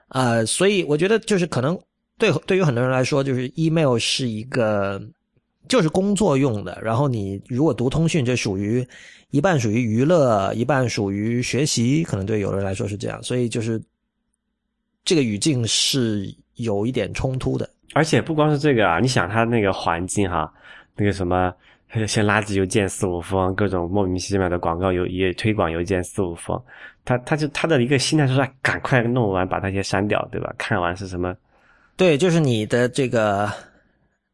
[0.08, 1.78] 啊，所以我觉得就是可能
[2.16, 5.02] 对对于很多人来说，就是 email 是一个。
[5.68, 8.86] 就是工作用的，然后你如果读通讯，这属于
[9.30, 13.80] 一半属于娱乐，一半属于学习，可能对有人来说是这样，所以就是
[15.04, 17.68] 这个语境是有一点冲突的。
[17.92, 20.50] 而且不光是这个啊，你想他那个环境哈，
[20.96, 21.52] 那个什么，
[22.06, 26.58] 先垃圾邮件四五封，各种莫名其妙的广告邮也推广邮件四五封，
[27.04, 30.54] 他他就他的一个心态就是赶快弄完，把那些删掉，对吧？
[30.56, 31.34] 看完是什么？
[31.96, 33.52] 对，就是你的这个。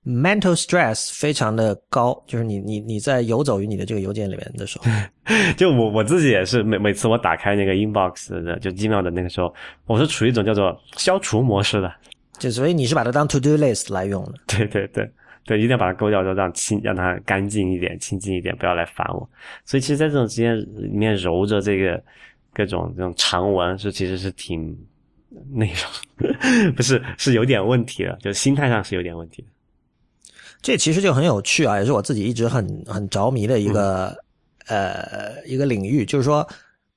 [0.04, 4.84] Mental stress 非常的高，就是你你你在游走于你的这个邮件里面的时候，
[5.56, 9.54] 就我我自己也是每每次我打开那个 inbox 的就 email 的那个时候，
[9.86, 11.92] 我是处于一种叫做消除模式的，
[12.38, 15.10] 就所以你是把它当 to do list 来用的， 对对对
[15.46, 19.28] 对，一定要把它勾掉，就让清让它干净一点，清净一点，不要来烦我。
[19.64, 22.02] 所以其实，在这种时间里面揉着这个
[22.52, 24.74] 各种这种长文，是其实是挺
[25.52, 25.90] 那种，
[26.76, 29.48] 不是是有点问题的，就是心态上是有点问题的。
[30.64, 34.16] 这其实就很有趣啊，也是我自己一直很很着迷的一个
[34.66, 36.48] 呃一个领域，就是说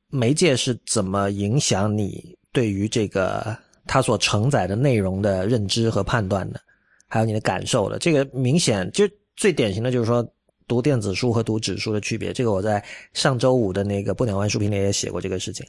[0.10, 3.54] 媒介是怎么影响你对于这个
[3.86, 6.62] 它所承载的内容的认知和判断的，
[7.10, 8.00] 还有你的感受的。
[8.00, 9.04] 这个明显就
[9.36, 10.26] 最典型的就是说
[10.66, 12.32] 读电子书和读纸书的区别。
[12.32, 15.66] 这个我在上周五的那个不鸟万书评里也写过这个事情，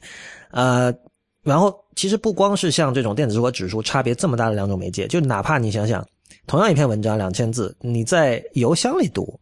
[0.51, 0.93] 呃。
[1.41, 6.05] 然后其实不光是像这种电子书和纸书差别这么大的两种媒介，就哪怕你想想，
[6.47, 9.39] 同样一篇文章两千字，你在邮箱里读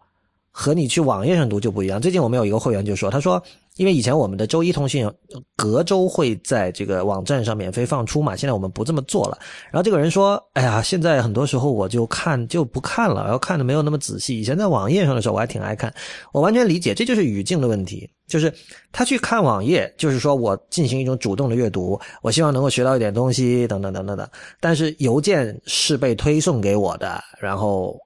[0.51, 2.01] 和你去网页上读就不一样。
[2.01, 3.41] 最近我们有一个会员就说，他说。
[3.77, 5.09] 因为以前我们的周一通信
[5.55, 9.37] 隔周会在这个网站上免费放出嘛，现在我们不这么做了。
[9.71, 14.39] 然后这个人说：“哎呀，现在很多时候我就看就不看了，然后看的没有那么仔细。
[14.39, 15.93] 以前在网页上的时候我还挺爱看，
[16.33, 18.09] 我完全理解，这就是语境的问题。
[18.27, 18.53] 就是
[18.91, 24.27] 他去看网页，就是说我进行一种主动的阅读，我希望能够学到一点东西，等等等等等。
[24.59, 27.97] 但是邮件是被推送给我的，然后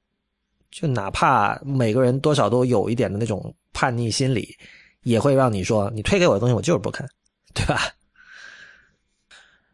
[0.69, 4.53] 就哪怕每个人多少都有一点的那种叛逆心理。”
[5.03, 7.07] 也会让你说，你推给我的东西我就是不看，
[7.53, 7.91] 对吧？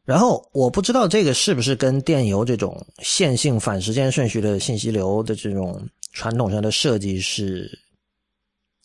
[0.05, 7.69] 然后我不知道这个是不是跟电邮这种线性反时间顺序的信息流的这种传统上的设计是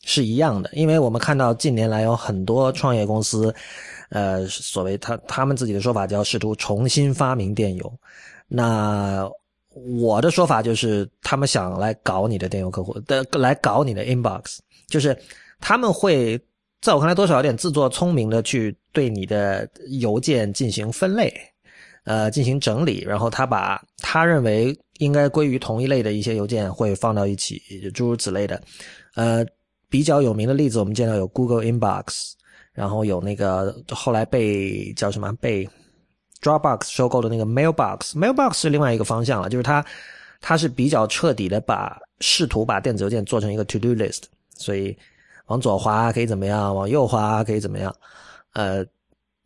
[0.03, 3.55] 是一样的，因为我们看到近年来有很多创业公司，
[4.09, 7.99] 呃，所谓他他们自己的说法叫试图重新发明电邮，
[8.49, 9.31] 那
[9.71, 15.17] 我的说法就是他们想来搞你的电邮客户的，来搞你的 inbox，就是。
[15.63, 16.39] 他们会
[16.81, 19.67] 在我看来多少有点自作聪明的去对你的
[20.01, 21.33] 邮件进行分类，
[22.03, 27.63] 呃，进行整理，然后他把他认为应该归于同一类的一些邮件会放到一起，
[27.95, 28.61] 诸如此类的。
[29.15, 29.47] 呃，
[29.89, 32.33] 比较有名的例子，我们见到有 Google Inbox，
[32.73, 35.69] 然后有那个后来被叫什么被
[36.43, 39.87] Dropbox 收购的那个 Mailbox，Mailbox 是另外一个方向了，就是它
[40.41, 44.23] 它是比较彻底的把试图把电子邮件做成一个 To Do List，
[44.57, 44.99] 所以。
[45.47, 46.75] 往左滑可以怎么样？
[46.75, 47.95] 往右滑可以怎么样？
[48.55, 48.85] 呃，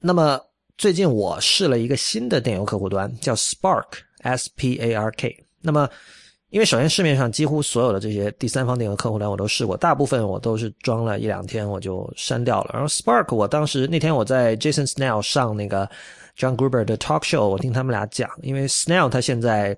[0.00, 0.40] 那么
[0.76, 5.44] 最近我试了一个新的电邮客户端，叫 Spark，S P A R K。
[5.60, 5.88] 那么，
[6.50, 12.70] 因为首先市面上几乎所有的这些第三方电邮客户端我都试过，大部分我都是装了一两天我就删掉了。
[12.72, 15.88] 然后 Spark，我当时那天我在 Jason Snell 上那个
[16.36, 19.76] John Gruber 的 Talk Show，我听他们俩讲，因为 Snell 他现在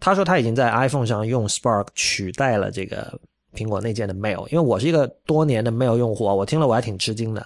[0.00, 3.18] 他说他已经在 iPhone 上用 Spark 取代了这个。
[3.56, 7.44] 苹果内建的 Mail，因为我是一个多年的 Mail 用户，我听了我还挺吃惊的。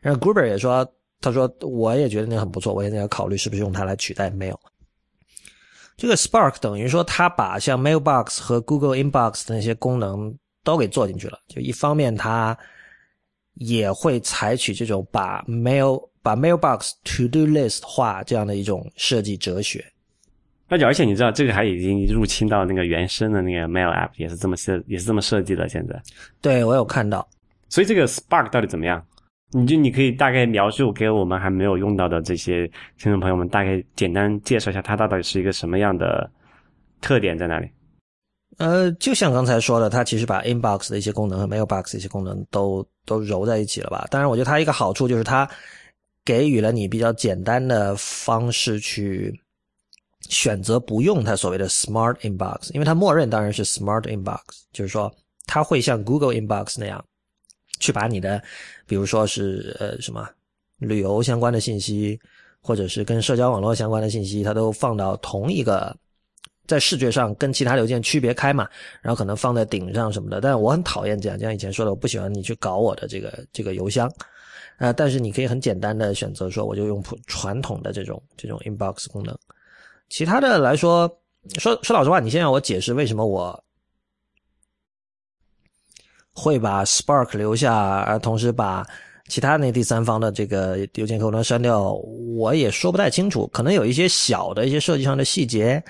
[0.00, 0.86] 然后 Gruber 也说，
[1.20, 4.56] 他说我也觉得那很不错，我现在要考虑是不是用它来取代 Mail。
[5.96, 11.38] 这个 Spark 等于说，它把像 Mailbox 和 Google Inbox 的那些功能都给做进去了。
[11.46, 12.58] 就一方面，它
[13.54, 19.91] 也会采取这种把 Mail 把 Mailbox To Do List 化这样的一种设计哲学。
[20.72, 25.68] 而且，而且你知道，这个还已经入侵到那个原生的那个 Mail App，也是这么设，也是这么设计的。
[25.68, 26.02] 现在，
[26.40, 27.28] 对我有看到。
[27.68, 29.04] 所以这个 Spark 到底怎么样？
[29.50, 36.30] 你就你可以大概描述给我们还没有用到的这些听众朋友们，大概简单介绍一下它到底是一个什么样的
[37.02, 37.68] 特点在哪里？
[38.56, 44.06] 呃，就像刚才说的，它其实把 Inbox 的一些功能和 Mailbox 的一些功能都都揉在一起了吧？
[44.10, 45.46] 当然，我觉得它一个好处就是它
[46.24, 49.38] 给予了你比较简单的方式去。
[50.28, 54.40] 选择不用它所谓的 Smart Inbox，因为它默认当然是 Smart Inbox，
[54.72, 55.12] 就是说
[55.46, 57.04] 它会像 Google Inbox 那样
[57.80, 58.42] 去把你的，
[58.86, 60.28] 比如说是呃什么
[60.78, 62.18] 旅游相关的信息，
[62.60, 65.94] 或者是跟社交网络相关的信息，它都放到同一个，
[66.66, 68.68] 在视觉上跟其他邮件区别开嘛，
[69.00, 70.40] 然后可能放在顶上什么的。
[70.40, 74.10] 但是我很讨厌这样，就像以前说的，我不喜欢你去搞我的这个这个邮箱，
[74.78, 79.36] 呃，但是你可以很简单的选择说，我就用普传统的这种这种 Inbox 功能。
[80.12, 81.08] 其他的来说，
[81.58, 83.64] 说说老实话，你先让我解释为什么我
[86.34, 88.86] 会把 Spark 留下，而同时把
[89.28, 91.94] 其他那第三方的这个邮件客户端删掉，
[92.36, 93.46] 我也说不太清楚。
[93.54, 95.82] 可能有一些小的一些设计上的细节，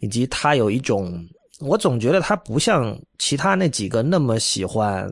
[0.00, 1.16] 以及它有一种，
[1.60, 5.08] 我总觉得它不像其他那几个那么喜欢。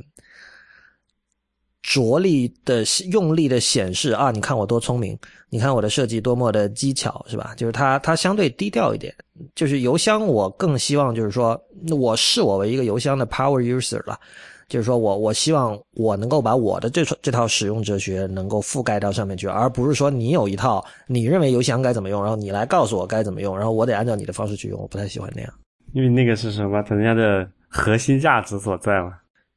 [1.87, 4.33] 着力的用力的显示啊！
[4.33, 5.17] 你看我多聪明，
[5.49, 7.55] 你看我的设计多么的技巧，是吧？
[7.57, 9.15] 就是它它相对低调一点。
[9.55, 11.57] 就是邮箱，我更希望就是说，
[11.97, 14.19] 我视我为一个邮箱的 power user 了。
[14.69, 24.81] 就是说我我希望我能够把我的这这套使用哲学能够覆盖到上面去，而不是说你有一套你认为邮箱该怎么用，然后你来告诉我该怎么用，然后我得按照你的方式去用。
[24.81, 25.55] 我不太喜欢那样，
[25.93, 26.83] 因为那个是什么？
[26.89, 29.13] 人家的核心价值所在嘛。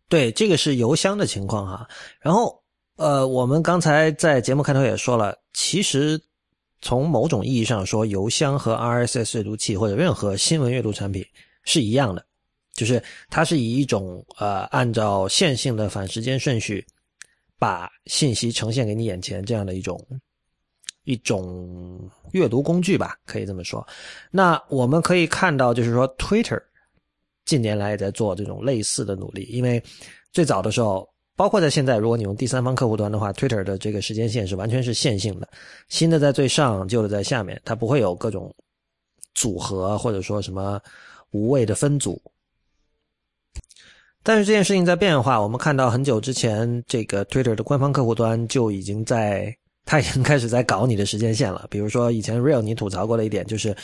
[0.10, 1.88] 对，这个是邮箱的情况哈。
[2.20, 2.62] 然后，
[2.96, 6.20] 呃，我们刚才在节目开头也说了，其实
[6.82, 11.24] 从某种意义上说，邮箱和 RSS 阅读器或者任何新闻阅读产品
[11.64, 12.26] 是一样的，
[12.74, 16.84] 就是它是以一种呃按照线性的反时间顺序
[17.60, 20.04] 把信息呈现给你眼前这样的一种
[21.04, 23.88] 一种阅读工具吧，可以这么说。
[24.32, 26.60] 那我们可以看到，就是说 Twitter。
[27.50, 29.82] 近年来也在做这种类似的努力，因为
[30.32, 35.50] 最早的时候包括在现在，如果你用第三方客户端的话，Twitter 的这个时间线是完全是线性的，
[35.88, 38.54] 新的在最上，旧的在下面，它不会有各种
[39.34, 40.80] 组合或者说什么
[41.32, 42.22] 无谓的分组。
[44.22, 49.52] 但是这件事情在变化，我们看到很久之前，这个 Twitter 的官方客户端就已经在，
[49.86, 51.66] 它已经开始在搞你的时间线了。
[51.72, 53.76] 比如说以前 Real 你吐槽过的一点就是，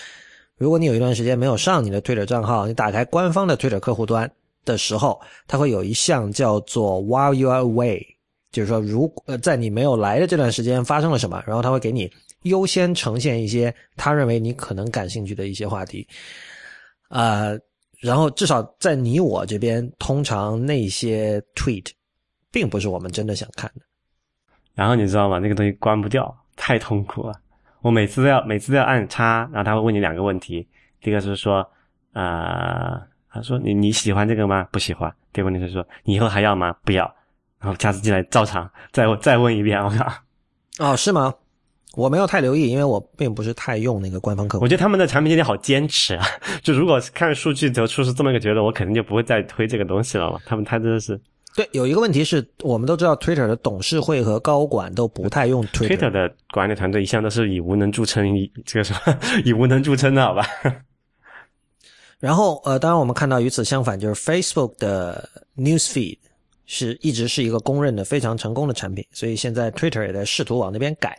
[0.57, 4.29] 如果你有一段时间没有上你的 Twitter 账号，你打开官方的 Twitter 客户端。
[4.65, 8.03] 的时候，它会有一项叫做 While you are away，
[8.51, 16.07] 就是说，如呃，在你没有来的这段时间发生了什么，然后他会给你优先呈现一些他认为你可能感兴趣的一些话题，
[17.09, 17.55] 呃，
[17.99, 21.85] 然后至少在你我这边，通常那些 tweet
[22.51, 23.81] 并不是我们真的想看的。
[24.73, 25.37] 然后你知道吗？
[25.37, 27.39] 那个东西关不掉，太痛苦了。
[27.85, 30.67] 我每次都要每次都要按叉，然后他会问你两个问题，
[30.99, 31.63] 第一个是说，
[32.13, 32.99] 啊。
[33.29, 34.65] 他说：“你你喜欢这个吗？
[34.71, 35.13] 不喜欢。
[35.33, 36.73] 第二个问题是说，你以后还要吗？
[36.85, 37.03] 不要。
[37.59, 39.77] 然后下次进来照常再再问一遍。
[39.83, 40.09] 我靠！
[40.79, 41.33] 哦，是吗？
[41.95, 44.63] 我没有太留意，因为我并不是太用那个官方客户。
[44.63, 46.25] 我觉得他们的产品经理好坚持啊！
[46.63, 50.39] 就如果看数据得出是这么一个结论，我肯定就不会再推这个东西了嘛。
[50.45, 51.19] 他们他真的是……
[51.55, 60.45] 对，有一个问题是我们都知道，Twitter 的董事会和高管都不太用 Twitter 的管理团队一向都是以无能著称，以这个什么 以无能著称的好吧？
[62.19, 66.17] 然后，呃，当然我们看到与此相反，就是 Facebook 的 News Feed
[66.65, 71.17] 是一直是一个公认的非常成功的产品，所以现在 Twitter 也在试图往那边改。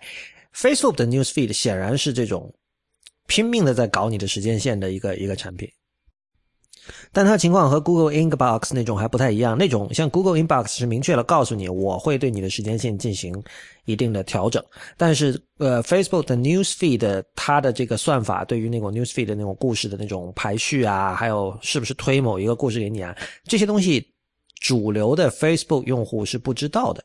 [0.54, 2.52] Facebook 的 News Feed 显然是这种
[3.26, 5.70] 拼命的在搞你的时间线的一个一个产品。
[7.12, 13.42] 但它情况和 Google Inbox 那种还不太一样，那种像 Google Inbox 是明确的告诉你，我会对你的时间线进行
[13.84, 14.62] 一定的调整。
[14.96, 24.06] 但是，呃，Facebook 的 News Feed 它的这个算法对于那种 News Feed 的那种故事的那种排序啊，还有是不是推某一个故事给你啊，这些东西，
[24.60, 27.02] 主流的 Facebook 用户是不知道的。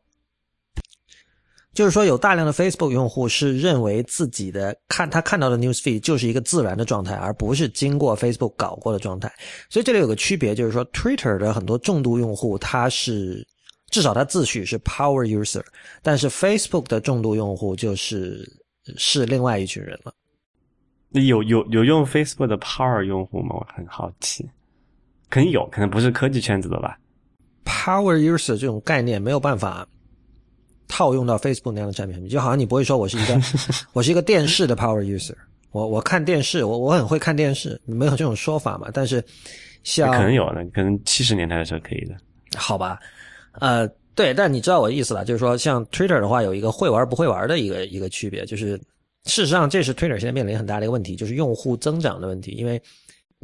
[1.73, 9.31] 就是说，有大量的 Facebook 用户是认为自己的看他看到的 News Feed 就是一个自然的状态，而不是经过 Facebook 搞过的状态。
[9.69, 13.47] 所以这里有个区别，就是说 Twitter 的很多重度用户，他是
[13.89, 15.63] 至少他自诩是 Power User，
[16.01, 18.45] 但是 Facebook 的重度用户就是
[18.97, 20.13] 是另外一群人了。
[21.11, 23.55] 有有有用 Facebook 的 Power 用户吗？
[23.55, 24.45] 我很好奇，
[25.29, 26.97] 肯定有可能不是科技圈子的吧
[27.63, 29.87] ？Power User 这种概念没有办法。
[30.91, 33.41] 套用到 Facebook 那样的产品，就好像你不会说我是一个
[33.93, 35.33] 我是一个电视的 Power User，
[35.71, 38.89] 我我看电视，我我很会看电视，没有这种说法嘛？
[38.93, 39.23] 但是
[39.83, 42.15] 像可能有的，可能七十年代的时候可以的，
[42.57, 42.99] 好吧？
[43.53, 48.77] 呃，对，但你知道我的意思了，就是说像 Twitter 的话，有一个会玩不会玩的一个一个区别，就是
[49.23, 52.81] 事实上这是 Twitter 现在面临很大的一个问题，就是用户增长的问题，因为。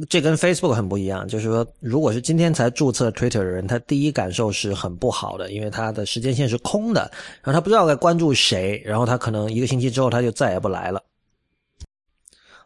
[0.08, 7.10] 这跟 Facebook 很不一样，就是说，如果是今天才注册 Twitter 的人，他第一感受是很不好的，因为他的时间线是空的，
[7.42, 11.02] 然后他不知道该关注谁，然后他可能一个星期之后他就再也不来了。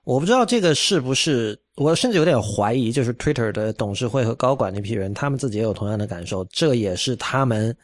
[0.04, 7.74] 我不知道这个是不是，我甚至有点怀疑，就是 Twitter 的董事会和高管那批人，他们自己也有同样的感受，这也是他们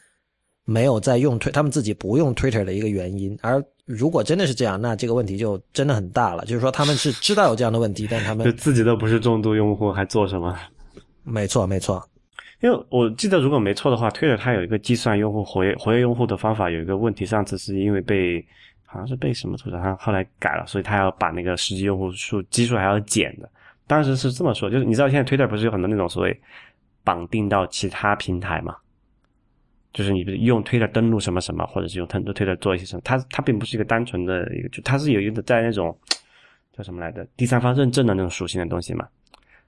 [0.63, 3.63] 没有在用推，他们自己不用 Twitter 的一个原因，而。
[3.89, 6.45] 如果真的是这样，那这个问题就真的很大了。
[6.45, 10.55] 就是说，他们是知道有这样的问题，但他们就自己都不是重度用户，还做什么？
[11.23, 12.07] 没错，没错。
[12.61, 18.45] 因为我记得，如果没错的话，Twitter 它有一个计算用户活跃活跃用户的方法，有一个问题，上次是因为被
[18.85, 23.49] 好像是被什么图他后来改了，所以他要把那个实际用户数基数还要减的。
[23.87, 26.41] 当时是这么说，就是你知道现在 Twitter 不是有很多那种所谓
[27.03, 28.75] 绑定到其他平台嘛？
[29.99, 35.93] 就是你用推特登录什么什么，或者是用推推特做一些什么，它它并不是一个单纯的一个，就它是有一个在那种
[36.71, 39.05] 叫什么来的第三方认证的那种属性的东西嘛。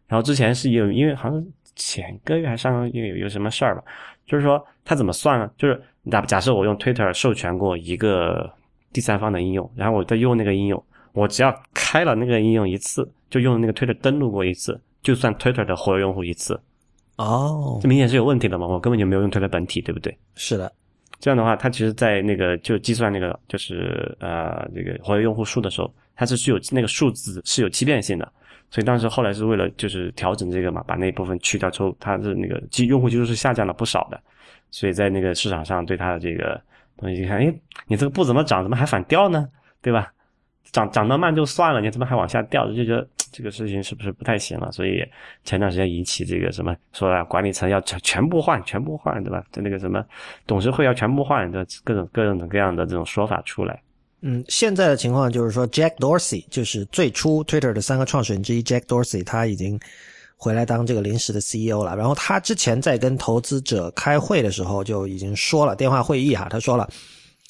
[0.08, 3.84] 然后之前是有，因为好像前个月还上个月有有什么事儿吧，
[4.26, 5.52] 就是说它怎么算呢？
[5.58, 8.50] 就是假假设我用推特授权过一个
[8.94, 16.58] 第三方的应用，然后我再用那个应用，我只要开了那个应用一次，就用那个推特登录过一次，就算推特的活跃用户一次。
[17.22, 18.66] 哦，这明显是有问题的嘛？
[18.66, 20.18] 我根本就没有用推的本体，对不对？
[20.36, 20.72] 是的，
[21.20, 28.32] 这样的话，它其实，在那个就计算那个就是呃这个活跃用户数的时候，它是具有那个数字是有欺骗性的。
[28.70, 34.20] 所以当时后来是为了就是调整这个嘛，把那一部分去掉之后，它的那个基用户基数是下降了不少的。
[34.72, 36.60] 所以在那个市场上对它的这个
[36.96, 37.54] 东西一看，哎，
[37.88, 39.48] 你这个不怎么涨，怎么还反掉呢？
[39.82, 40.12] 对吧？
[40.72, 42.68] 涨涨得慢就算了，你怎么还往下掉？
[42.72, 44.72] 就觉得这个事情是不是不太行了？
[44.72, 45.04] 所以
[45.44, 49.44] 前段时间引起这个什么说啊管理层要全全部换，全部换，对吧？
[49.52, 50.04] 就那个什么
[50.46, 53.82] 董事会要全部换的各种各种各样的这种说法出来。
[54.24, 59.80] 嗯，现在的情况就是说，Jack Dorsey 就是最初 Twitter 的三个创始人之一，Jack Dorsey 他已经
[60.38, 61.98] 回来当这个临时的 CEO 了。
[61.98, 66.88] 然后他之前在跟投资者开会的时候就已经说了，电话会议哈，他说了，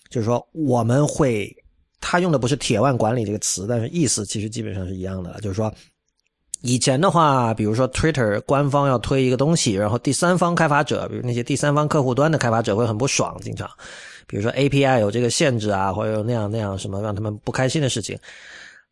[0.09, 1.53] 就是说我们会，
[2.01, 5.73] 他用的不是“铁腕管理”这个词，但是意思其实基本上是一样的，就是说。
[6.63, 13.67] 以前的话，比如说 Twitter 官方要推一个东西，然后第三方开发者，比如那些第三方客户端的开发者会很不爽，经常，
[14.27, 18.15] 比如说 API 有这个限制啊，或者有那样那样什么让他们不开心的事情。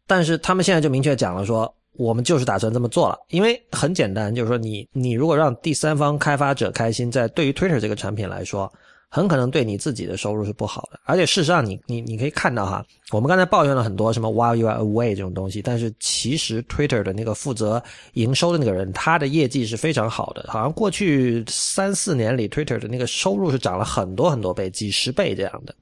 [0.08, 8.72] 但是他们现在就明确讲了，说我们就是打算这么做了，因为很简单，就是说你你如果让第三方开发者开心，在对于 Twitter 这个产品来说。
[9.10, 17.82] 很可能对你自己的收入是不好的，而且事实上，你你你可以看到哈，我们刚才抱怨了很多什么 while you are away 这种东西，但是其实 Twitter 的那个负责
[18.14, 25.74] 营收的那个人，他的业绩是非常好的，好像过去三四年里，Twitter 的那个收入是涨了很多很多倍，几十倍这样的，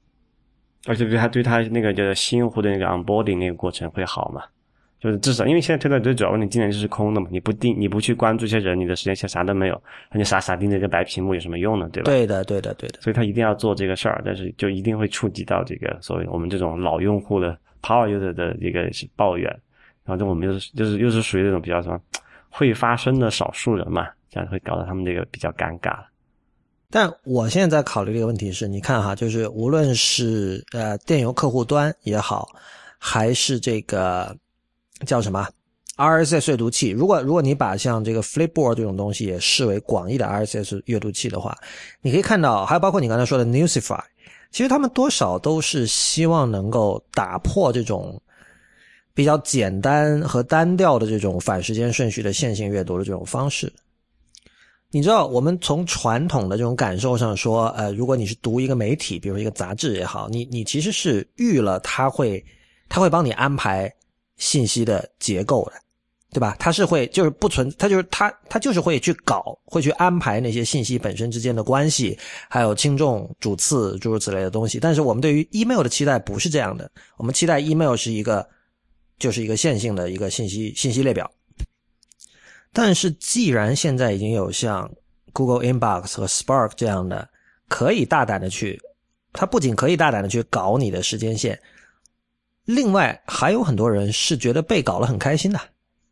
[0.86, 4.42] 而且对他对他那个就是新用户的那个 onboarding 那个过程会好嘛。
[5.00, 7.28] 就是至少，因为现在推特最主要问题，今年就是空的嘛。
[7.30, 9.80] 你不定，你不去关注一些人，你的时间线啥都没有，
[10.10, 11.88] 那你傻傻盯着一个白屏幕有什么用呢？
[11.92, 12.10] 对吧？
[12.10, 13.00] 对的，对的，对的。
[13.00, 19.48] 所以他一定要做这个事儿，但是就一定会触及到这个所谓我们这种老用户的 power user 的一个抱怨，
[20.04, 22.00] 然后这我们就是就是又是属于这种比较什么
[22.50, 25.96] 会发声的少数人嘛，这样会搞得他们这个比较尴尬。
[26.90, 32.48] 但我现在在考虑这个问题是，你看哈，就是无论是呃电邮客户端也好，
[32.98, 34.36] 还是这个。
[35.06, 35.48] 叫什么
[35.96, 36.90] ？RSS 阅读器。
[36.90, 41.56] 如果如果你把像这个 Flipboard 这种东西也视为广义的 RSS 阅读器的话，
[42.00, 44.00] 你可以看到，还有包括你刚才说的 Newsify，
[44.50, 48.20] 其实他们多少都是希望能够打破这种
[49.12, 53.72] 比较简单和单调的这种反时间顺序的线性阅读的这种方式。
[54.90, 62.42] 你知道，我们从传统的这种感受上说，呃，如果你是读一个媒体，比如一个杂志也好，你你其实是预了他会
[62.88, 63.92] 他会帮你安排。
[64.38, 65.72] 信息的结构的，
[66.32, 66.56] 对吧？
[66.58, 72.18] 它是会就是不存，它就是它它就是会去搞，会去安排那些信息本身之间的关系，
[72.48, 74.78] 还有轻重主次诸如此类的东西。
[74.78, 78.48] 但是我们对于 email 的期待不是这样的，我们期待 email 是一个
[79.18, 81.30] 就是一个线性的一个信息信息列表。
[82.72, 84.88] 但是既然现在已经有像
[85.32, 87.28] Google Inbox 和 Spark 这样的，
[87.68, 88.80] 可以大胆的去，
[89.32, 91.58] 它不仅可以大胆的去搞你的时间线。
[92.68, 95.58] 另外还有很多人是觉得被搞了很开心的，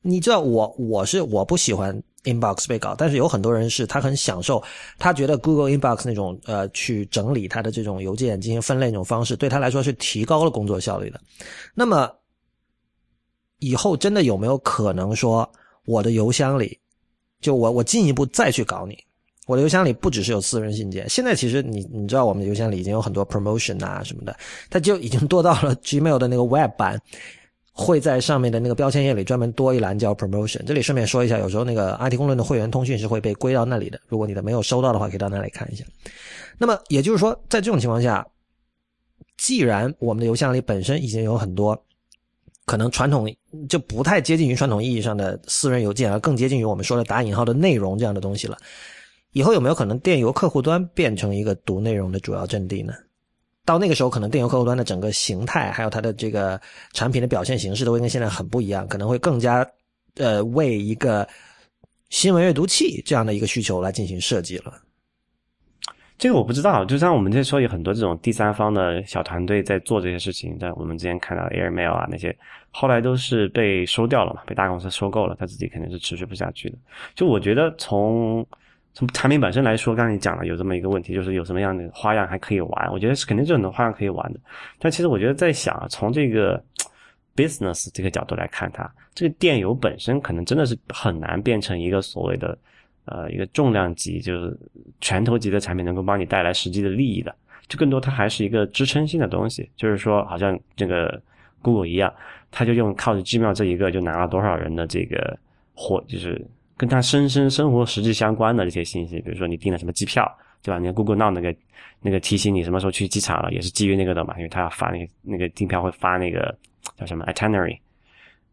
[0.01, 4.63] 你知道我我是我不喜欢 inbox 被搞，但是有很多人是他很享受，
[4.99, 11.21] 他觉得 Google inbox 那种呃去整理他的这种邮件进行分类那种方式对他来说是提高了工作效率的。
[11.75, 12.11] 那么
[13.59, 15.47] 以后真的有没有可能说
[15.85, 16.81] 我的邮箱里
[17.43, 18.99] 就我我进一步再去搞你？
[19.47, 24.37] 我的邮箱里不只是有私人信件，现在其实你你知道我们的邮箱里已经有很多 promotion 啊什么的，
[24.69, 27.01] 它就已经多到了 Gmail 的那个 Web 版，
[27.73, 30.65] 会在上面的那个标签页里专门多一栏叫 promotion。
[30.65, 35.85] 这里顺便说一下，有时候那个 IT 公论的会员通讯是会被归到那里的，如果你的没有收到的话，可以到那里看一下。
[36.59, 38.27] 那么也就是说，在这种情况下，
[39.37, 41.81] 既然我们的邮箱里本身已经有很多
[42.65, 43.33] 可能传统
[43.69, 48.59] 就不太接近于传统意义上的私人邮件，而更接近于我们说的打引号的内容这样的东西了。
[49.37, 52.95] 以后有没有可能电邮客户端变成一个读内容的主要阵地呢？
[53.67, 56.59] 到那个时候，可能电邮客户端的整个形态，还有它的这个
[56.95, 59.69] 产品的表现形式，都会跟现在很不一样，可能会更加
[60.15, 61.29] 呃为一个
[62.09, 64.73] 新闻阅读器这样的一个需求来进行设计了。
[66.17, 72.35] 这个我不知道，就像我们这说有很多这种第三方的小团队在做这些事情，但我们之前看到 Airmail 啊那些，
[72.71, 76.79] 后来都是被收掉了嘛，被大公司收购了，他自己肯定是持续不下去的。
[77.15, 78.47] 就我觉得从
[78.97, 82.91] 从产品本身来说，刚才你讲了有这么一个问题，就是有什么样的花样还可以玩？
[82.91, 84.41] 我觉得是肯定是很多花样可以玩的。
[84.79, 86.59] 但其实我觉得在想，从这个
[87.37, 92.59] business 这个角度来看，它这个电邮本身可能真的是很难变成一个所谓的
[93.05, 94.59] 呃一个重量级，就是
[95.03, 97.37] 拳头级的产品，能够帮你带来实际的利益的。
[97.69, 101.21] 就更多它还是一个支撑性的东西，就是说好像这个
[101.61, 102.11] Google 一样，
[102.51, 105.39] 它就用靠着 Gmail 这一个就拿了多少人的这个
[105.75, 106.43] 货，就是。
[106.77, 110.31] 跟他生生生活实际相关的这些信息，比如说你订了什么机票，
[110.63, 110.79] 对吧？
[110.79, 111.55] 你 Google Now 那个
[112.03, 116.55] 那个提醒你什么时候去机场了，也是基于那个的嘛，因为他要发那个那个订票会发那个
[116.97, 117.79] 叫什么 itinerary，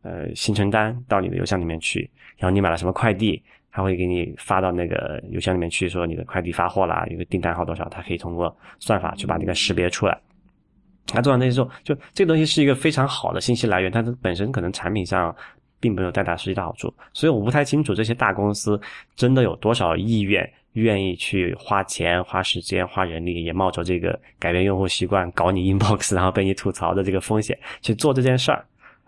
[0.03, 10.17] 呃，行程单到你的邮箱里面去，然后你买了什么快递，他会给你发到那个邮箱里面去，说你的快递发货了，一个订单号多少，他可以通过算法去把那个识别出来。
[11.07, 15.35] 他做完那些之后，就这个东西是一个非常好的信息来源，它本身可能产品上。
[15.83, 18.79] 并没有带来实际的好处，所以我不太清楚这些大公司
[19.17, 28.65] 真的有多少意愿愿意去花钱、花时间、花人力，也冒着这个改变用户习惯、搞你 inbox， 然后被你吐槽的这个风险去做这件事儿。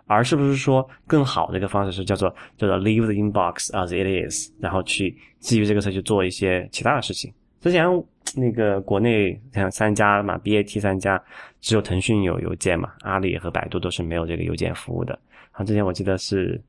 [0.07, 7.33] 而是不是说更好的一个方式是叫做叫做 leave the inbox as it is，然后去基于这个事去做一些其他的事情。
[7.59, 7.87] 之前
[8.35, 11.19] 那个国内像三家嘛，BAT 三家
[11.59, 15.17] 只有腾讯有邮件嘛，阿里和百度都是没有这个邮件服务的。
[15.55, 16.61] 然后之前我记得是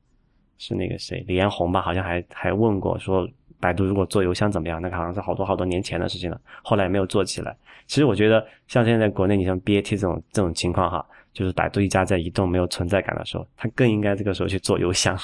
[0.57, 3.29] 是那个谁李彦宏吧，好像还还问过说
[3.59, 4.81] 百度如果做邮箱怎么样？
[4.81, 7.55] 那个好像是好多好多年前的事情了，后来没有做起来。
[7.85, 11.05] 其实我觉得像现在国内你像 BAT 这种这种情况哈。
[11.33, 15.15] 就是百度一家在移动没有存在感的时候，他更应该这个时候去做邮箱。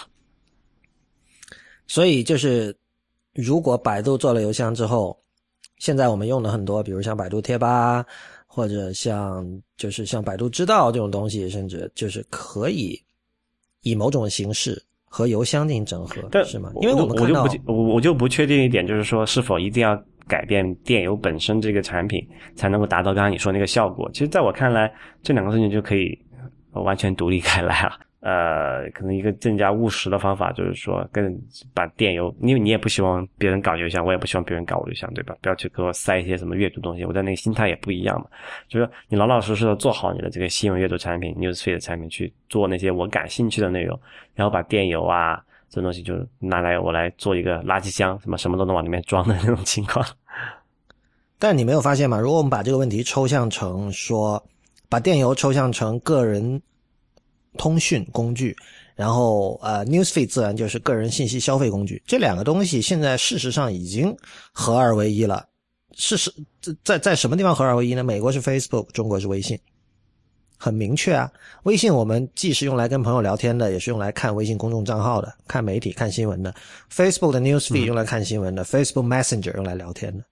[1.88, 2.78] 所以就是，
[3.34, 5.20] 如果百度做了邮箱之后，
[5.80, 8.05] 现在我们用的很多，比如像百度贴吧，
[8.45, 9.43] 或者像
[9.76, 13.01] 就是像百度知道这种东西，甚至就是可以
[13.84, 16.71] 以某种形式和邮箱进行整合，是吗？
[16.81, 19.97] 因为我们我就不我我就不确定一点，就是说是否一定要。
[20.25, 22.25] 改变电邮本身这个产品，
[22.55, 24.09] 才能够达到刚刚你说那个效果。
[24.13, 24.89] 其实，在我看来，
[25.21, 26.17] 这两个事情就可以
[26.71, 27.99] 完全独立开来了。
[28.24, 31.38] 呃，可能一个更加务实的方法就是说，跟
[31.74, 35.36] 把电邮，因为你也不希望别人搞邮箱，我也不希望别人搞我邮箱，对吧？
[35.41, 38.28] 不要去给我塞一些什么阅读东西，我在那个心态也不一样嘛。
[38.69, 43.99] 就是你老老实实的做好你的这个新闻阅读产品、newsfeed 产品，去做那些我感兴趣的内容，
[44.34, 45.43] 然后把电邮啊。
[45.69, 50.05] 这东西就拿来我来做一个垃圾箱，什么什么都能往里面装的那种情况。
[51.39, 52.19] 但你没有发现吗？
[52.19, 54.39] 如果我们把这个问题抽象成说，
[54.88, 56.61] 把电邮抽象成个人
[57.57, 58.55] 通讯工具，
[58.95, 62.01] 然后呃，newsfeed 自然就是个人信息消费工具。
[62.05, 64.15] 这两个东西现在事实上已经
[64.51, 65.47] 合二为一了。
[65.95, 66.33] 事实
[66.83, 68.03] 在在什么地方合二为一呢？
[68.03, 69.59] 美国是 Facebook，中国是微信。
[70.57, 71.29] 很明确啊，
[71.63, 76.55] 微信我们既是用来跟朋友聊天的，也是用来看微信公众账号的、看媒体、看新闻的。
[76.89, 80.23] Facebook 的 Newsfeed 用来看新闻的，Facebook Messenger 用来聊天的。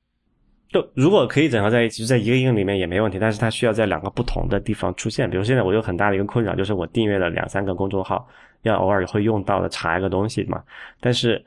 [0.72, 3.19] 就如果可以整合在一起，就在一个应用里面也没问题。
[3.19, 5.30] 但是它需要在两个不同的地方出现。
[5.30, 8.28] 比如现在我有很大的一个困扰，就是我订阅了两三个公众号，
[8.63, 10.63] 要偶尔会用到的查一个东西嘛。
[10.99, 11.43] 但是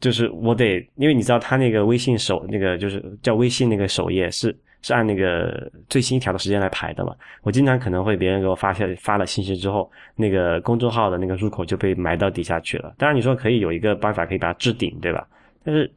[0.00, 4.56] 就是我得，因为你知道它那个微信首那个就是叫微信那个首页是。
[4.82, 7.12] 是按那个最新一条的时间来排的嘛？
[7.42, 12.94] 我经常可能会别人给我发消发了信息之后，那个公众号的那个入口就被埋到底下去了。
[12.96, 15.26] 当然你说可以有一个办法可以把它置顶，对吧？
[15.64, 15.90] 但是，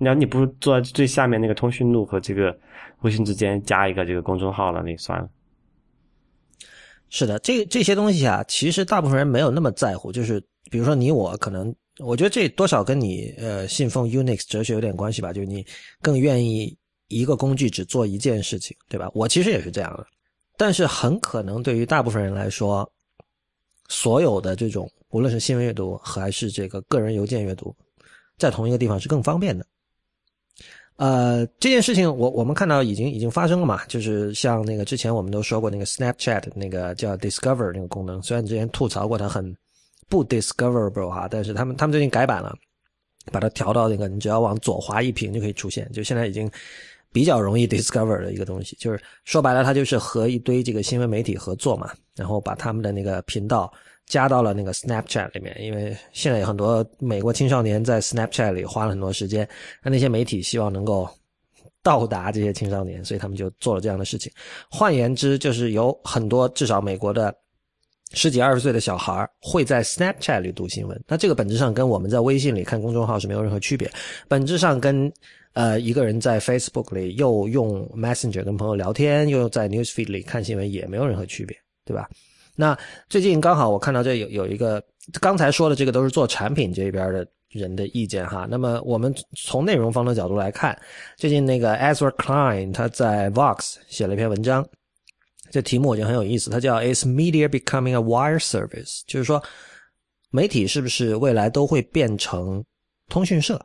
[0.00, 2.58] 你要你不是坐在最下面那个通讯录和这个
[3.02, 5.28] 微信之间加一个这个公众号了，那算了。
[7.08, 10.10] 是的，这这些东西啊，其实大部分人没有那么在乎。
[10.10, 15.32] 就是比如说你我，可能我觉得这多少跟你呃信奉 Unix 哲学有点关系吧。
[15.32, 15.64] 就是你
[16.00, 16.76] 更愿意。
[17.12, 19.10] 一个工具只做一件事情，对吧？
[19.14, 20.06] 我其实也是这样的，
[20.56, 22.88] 但是很可能对于大部分人来说，
[23.88, 27.74] 所有的这种无论是新闻阅读还是这个个人邮件阅读，
[28.38, 29.66] 在同一个地方是更方便的。
[31.00, 39.56] 呃，这件事情我我们看到已经已经发生了嘛，就是像那个之前我们都说过那个 Snapchat 那个叫 Discover 那个功能，虽然之前吐槽过它很
[40.10, 42.54] 不 discoverable 哈，但是他们他们最近改版了，
[43.32, 46.50] 把它调到那个你只要往左滑一屏就可以出现，就现在已经。
[47.12, 53.68] 比较容易 discover 的一个东西，就是说白了，它就是和一堆这个新闻媒体合作嘛，然后把他们的那个频道
[54.10, 55.56] 加到了那个 Snapchat 里面。
[55.58, 59.48] 因为现在有很多美国青少年在 Snapchat 里花了很多时间，
[59.82, 61.08] 那那些媒体希望能够
[61.82, 64.30] 到达这些青少年，所以他们就做了这样的事情。
[64.70, 67.34] 换言之，就是有很多至少美国的
[68.12, 71.02] 十几二十岁的小孩会在 Snapchat 里读新闻。
[71.06, 73.90] 那这个本质上跟我们在微信里看公众号是没有任何区别，
[74.28, 75.10] 本质上跟。
[75.52, 82.08] 呃，一个人在 Facebook 里又用 Messenger 跟朋友聊天，又在 Newsfeed 里看新闻，也没有任何区别，对吧？
[82.60, 84.82] 那最近刚好我看到这有有一个，
[85.18, 88.46] 刚才说的这个都是做产品这边的人的意见哈。
[88.50, 90.78] 那么我们从内容方的角度来看，
[91.16, 94.62] 最近那个 Ezra Klein 他在 Vox 写了一篇文章，
[95.50, 99.00] 这题目我觉得很有意思，它叫 Is Media Becoming a Wire Service？
[99.06, 99.42] 就是说，
[100.30, 102.62] 媒体是不是未来都会变成
[103.08, 103.58] 通讯社？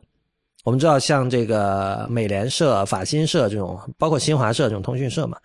[0.64, 5.38] 我们知道，像这个美联社、法新社这种，包括新华社这种通讯社嘛。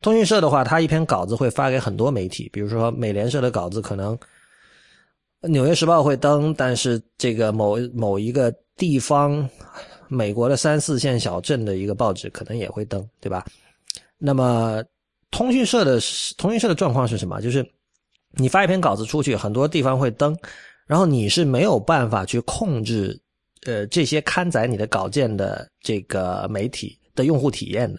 [0.00, 4.16] 通讯社的话，它一篇稿子会发给很多媒体，比如说美联社的稿子可能
[5.48, 9.48] 《纽约时报》会登，但是这个某某一个地方
[10.08, 13.44] 美国的三四线小镇的一个报纸可能也会登，对吧？
[14.18, 14.82] 那么
[15.30, 16.00] 通讯社的
[16.36, 17.40] 通讯社的状况是什么？
[17.40, 17.68] 就是
[18.32, 20.36] 你发一篇稿子出去，很多地方会登，
[20.86, 23.20] 然后你是没有办法去控制。
[23.64, 27.98] 呃，这些刊载你的稿件的这个媒体的用户体验的，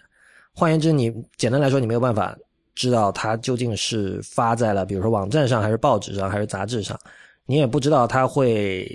[0.58, 2.36] 换言之，你简单来说，你没有办法
[2.74, 6.98] 知道它究竟是发在了，比如说网站上，还是报纸上，还是杂志上，
[7.46, 8.90] 你也不知道它会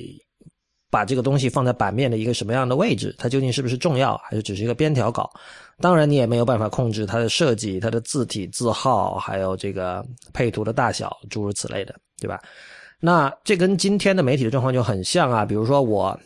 [0.91, 5.31] 把这个东西放在版面的一个什么样的位置，它究竟是不是重要，还是只是一个边条稿？
[5.79, 11.95] 当然，你也没有办法控制它的设计、它的字体字号，还有这个配图的大小，诸如此类的。
[12.21, 12.39] 对吧？
[13.01, 15.43] 那这跟今天的媒体的状况就很像啊。
[15.43, 16.17] 比如说我，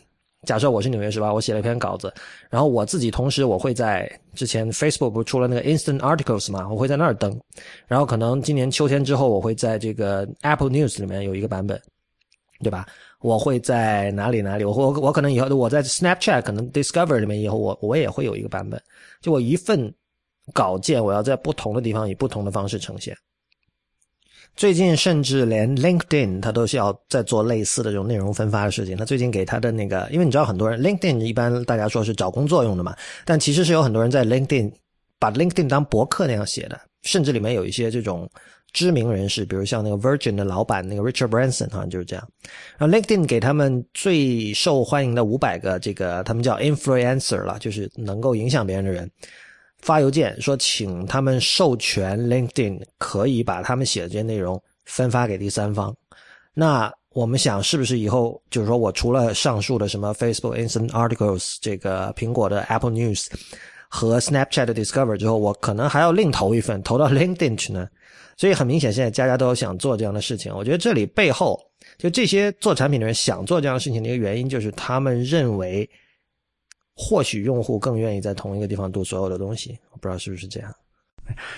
[0.46, 2.12] 假设我是纽约时报，我写了一篇稿子，
[2.48, 7.38] 然后我自己同时我会在之前 Facebook 不是出了那个 Instant Articles 嘛，我会在那儿登，
[7.86, 11.80] 然后可能今年秋天之后，我会在这个 Apple News 里面有一个版本，
[12.60, 12.86] 对吧？
[13.20, 14.64] 我会在哪里哪里？
[14.64, 18.80] 我我我可能以后我在 Snapchat 可能 Discover 里面以后我我也会有一个版本，
[19.20, 19.92] 就我一份
[20.54, 23.16] 稿件我要在不同的地方以不同的方式呈现。
[24.58, 28.96] 最近甚至连 LinkedIn 它都是要在做类似的这种内容分发的事情。
[28.96, 32.92] 他最近给他的那个，因为你知道很多人 LinkedIn 一般大家说是找工作用的嘛，
[33.24, 34.72] 但其实是有很多人在 LinkedIn
[35.20, 38.28] 把 LinkedIn 当博客那样写的，甚至里面有一些这种
[38.72, 42.28] 知名人士，比如像那个 Virgin 的老板那个 Richard Branson 好像就是这样。
[42.78, 49.08] 然后 LinkedIn 给他们最受欢迎的五百个这个他们叫 influencer 了，就是能够影响别人的人。
[49.80, 55.94] 发邮件说，请他们授权 LinkedIn 可以把他们写的这些内容分发给第三方。
[56.52, 63.26] 那我们想，是不是以后就是说我除了上述的什么 Facebook Instant Articles、这个苹果的 Apple News
[63.88, 67.88] 和 Snapchat Discover 之后，我可能还要另投一份投到 LinkedIn 去呢？
[68.36, 70.54] 所以很明显，现在家家都想做这样的事情。
[70.54, 71.58] 我觉得这里背后
[71.96, 75.88] 就这些做产品的人想做这样的事情的一个原因，就是他们认为。
[77.00, 80.74] 或许用户更愿意在同一个地方读所有的东西，我不知道是不是这样。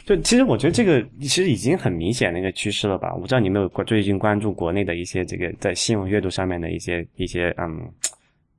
[0.04, 3.14] 就其实我觉得这个其实已经很明显的一个趋势了吧？
[3.14, 7.90] 我不知道你有没有关最近关注国内的一些这个在新闻阅读上面的一些一些嗯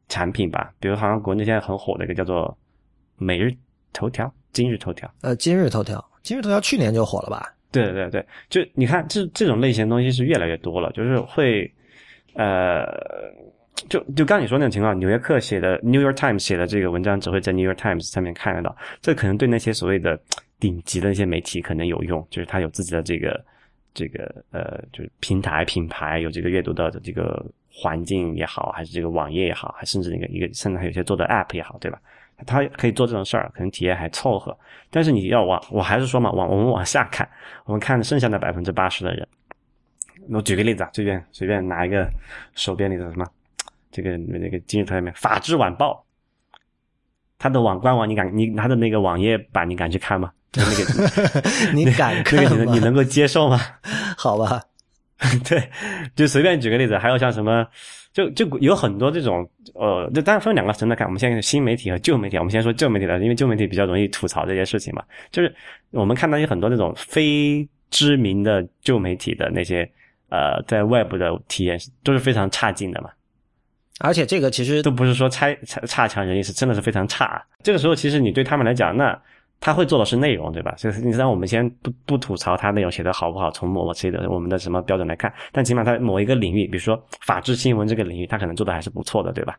[0.09, 0.73] 产品吧？
[0.79, 2.57] 比如好像国内现在很火的一个叫做
[3.17, 3.53] 每日
[3.93, 5.13] 头条、今日头条。
[5.21, 7.53] 呃，今日头条，今日头条去年就火了吧？
[7.71, 11.71] 对对对，就你看这这种类型的东西是越来越多了，就是会
[12.33, 12.85] 呃。
[13.89, 18.75] 就就刚你说那种情况，纽约客写的《New York Times》写的这个文章，只会在《New York Times》上面看得到。
[19.01, 20.19] 这可能对那些所谓的
[20.59, 23.43] 顶级的一些媒体可能有用，就是他有自己的这个
[23.93, 31.99] 这个呃，就是平台品牌，有这个阅读的这个环境也好，还是这个网页也好，还甚至那个一个甚至还有些做的 App 也好，对吧？
[32.45, 34.57] 他可以做这种事儿，可能体验还凑合。
[34.89, 37.27] 但是你要往，我还是说嘛，往我们往下看，
[37.65, 39.27] 我们看剩下的百分之八十的人。
[40.29, 42.09] 我举个例子啊，随便随便拿一个
[42.55, 43.25] 手边里的什么。
[43.91, 46.05] 这个那个今日头条里面，《法制晚报》，
[47.37, 50.31] 它的网官网，你敢你它的那个网页版，你敢去看吗？
[50.53, 52.73] 那个 你敢看吗？
[52.73, 53.59] 你能够接受吗？
[54.17, 54.61] 好吧，
[55.47, 55.69] 对，
[56.15, 57.65] 就随便举个例子，还有像什么，
[58.11, 61.07] 就就有很多这种，呃，就当然分两个层次看。
[61.07, 65.03] 我们现在新媒体和旧媒体，我们先说旧媒体的，因为旧媒体比较容易吐槽这些事情嘛。
[65.31, 65.55] 就是
[65.91, 69.89] 我们看到有很多那种非知名的旧媒体的那些，
[70.29, 73.09] 呃，在外部的体验都是非常差劲的嘛。
[74.01, 77.41] 而且这个其实都不是说差差差强人意，是真的是非常差。
[77.63, 79.19] 这个时候，其实你对他们来讲，那
[79.59, 80.73] 他会做的是内容，对吧？
[80.77, 89.57] 所以你让我们先不不吐槽他内容写的好不好，从某些的我们的什么标准来看，但起码他某一个领域，比如说法制新闻这个领域，他可能做的还是不错的，对吧？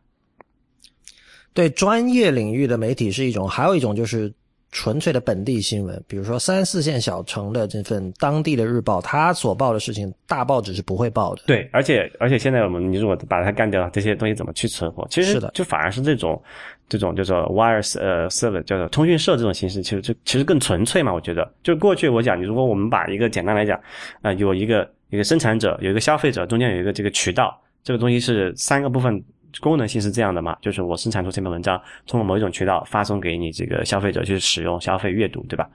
[1.53, 4.33] 对专业领域的媒体是一种，还有一种就是。
[4.73, 11.43] 纯粹的本地新闻，比如说三四线小城的这份当地的日报，他所报的事情，大报纸是不会报的。
[11.45, 15.07] 对，而且而且现在我们你如果把它干掉了，这些东西怎么去存活？
[15.11, 16.41] 其实是的，就反而是这种
[16.89, 21.13] 这种叫做 wire 呃 server 叫做通讯社这种形式，其实就其实更纯粹嘛。
[21.13, 23.79] 我觉得，就过去我讲，你如果我们把一个简单来讲，
[24.23, 29.23] 啊，有一个一个生产者，有一个消费者，中间有一个这个渠道，这个东西是三个部分。
[29.61, 30.57] 功能性是这样的嘛？
[30.61, 35.69] 就是我生产出这篇文章，通过某一种渠道发送给你这个消费者去使用、消费、阅读，对吧？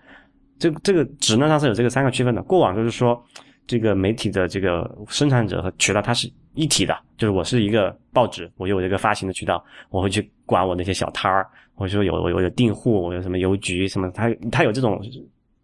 [0.58, 2.42] 这这个职能上是有这个三个区分的。
[2.42, 3.22] 过往就是说，
[3.66, 15.00] 这个媒体的这个生产者和渠道它是一体的，就是我是一个报纸，我有这个发行的渠道，我会去管我那些小摊儿，或者说有我有订户，我有什么邮局什么，它它有这种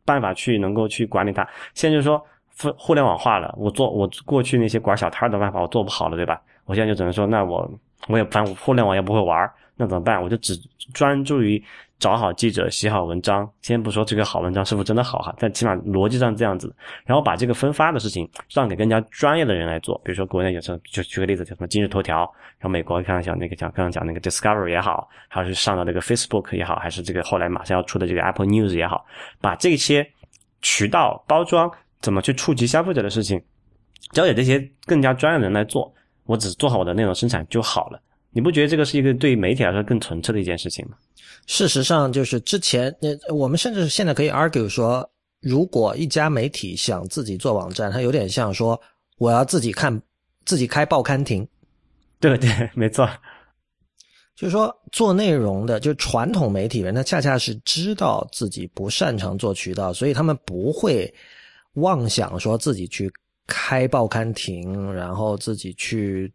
[0.04, 1.44] 办法去能够去管理它。
[1.74, 2.24] 现在就是说，
[2.56, 6.40] 互互联网化了，我做我过去那些管小摊儿的办法我做不好了，对吧？
[6.66, 7.68] 我现在就只能说，那我。
[8.08, 10.22] 我也反正互联网也不会玩，那怎么办？
[10.22, 10.54] 我就只
[10.92, 11.62] 专注于
[11.98, 13.48] 找好记者、写好文章。
[13.62, 16.74] 先不说这个好文章是否真的好哈，但起码逻辑上这样子。
[17.06, 19.98] 然后把这个分发的事情让给更加专业的人来做。
[20.04, 22.18] 比如说国内有时候就举个例子，叫什么今日头条，
[22.58, 29.06] 然后美国看像那个讲刚刚讲那个 Discovery 也好，还是上到那个 Facebook 也好，还是这个后来马上要出的这个 Apple News 也好，
[29.40, 30.06] 把这些
[30.60, 33.42] 渠道包装怎么去触及消费者的事情，
[34.12, 35.92] 交给这些更加专业的人来做。
[36.26, 38.00] 我只做好我的内容生产就好了，
[38.30, 40.96] 你不觉得这个是一个对于媒体来说更纯粹的一件事情吗？
[41.46, 45.08] 事实上，就是之前那我们甚至现在可以 argue 说，
[45.40, 48.80] 如果一家媒体想自己做网站，它有点像说
[49.18, 50.00] 我要自己看
[50.46, 51.46] 自己开报刊亭。
[52.18, 53.06] 对对，没错。
[54.34, 61.12] 就是说做内容的，就传统媒体人，他恰恰是知道自己不擅长做渠道，所以他们不会
[61.74, 63.12] 妄想说自己去。
[63.46, 66.32] 开报刊亭，然后自己去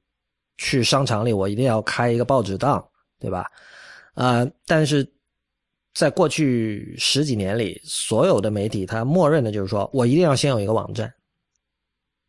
[0.57, 2.83] 去商场里，我一定要开一个报纸档，
[3.19, 3.49] 对吧？
[4.13, 5.07] 啊，但是
[5.93, 11.13] 在过去十几年里，所有的媒体它默认的就是说我一定要先有一个网站，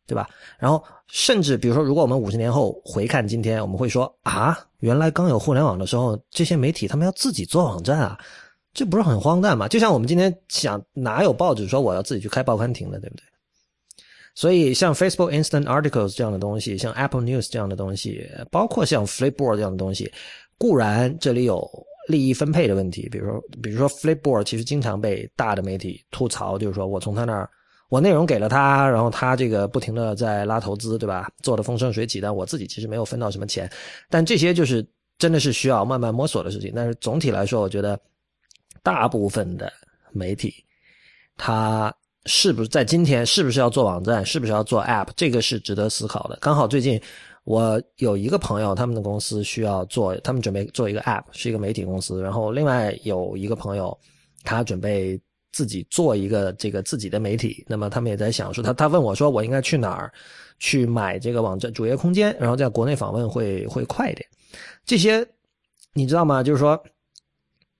[0.07, 0.29] 对吧？
[0.57, 8.19] 然后甚至比如说，如果我们五十年后回看今天，我们会说啊，原来刚有互联网的时候，这些媒体他们要自己做网站啊。
[8.73, 9.67] 这不是很荒诞吗？
[9.67, 13.23] 就像我们今天想，哪有报纸说我要自己去开报刊亭的，对不对？
[14.33, 20.11] 所以像 Facebook Instant Articles 这样的东西，像 Apple News 这样的东西，包括像 Flipboard 这样的东西，
[20.57, 21.67] 固然这里有
[22.07, 27.49] 利益分配的问题，比如说，比如说 Flipboard 其实经常被大的媒体吐槽，就是说我从他那儿，
[27.89, 31.29] 我内容给了他，然后他这个不停的在拉投资，对吧？
[31.41, 33.69] 做的风生水起，但我自己其实没有分到什么钱。
[34.09, 34.85] 但这些就是
[35.17, 36.71] 真的是需要慢慢摸索的事情。
[36.75, 37.99] 但是总体来说，我觉得。
[38.83, 39.71] 大部分的
[40.11, 40.51] 媒体，
[41.37, 41.93] 他
[42.25, 46.37] 是不是在今天是不是要做网站，是不是要做 App，这个是值得思考的。
[46.41, 47.01] 刚好最近
[47.43, 52.21] 我有一个朋友，他们的公司需要做，他们准备做一个 App，是一个媒体公司。
[52.21, 53.97] 然后另外有一个朋友，
[54.43, 55.19] 他准备
[55.51, 57.65] 自己做一个这个自己的媒体。
[57.67, 60.11] 那么他们也在想说，他他问我说，我应该去哪儿
[60.59, 64.27] 去买这个网站主页空间，然后在国内访问会会快一点。
[64.85, 65.27] 这些
[65.93, 66.43] 你知道吗？
[66.43, 66.81] 就是说。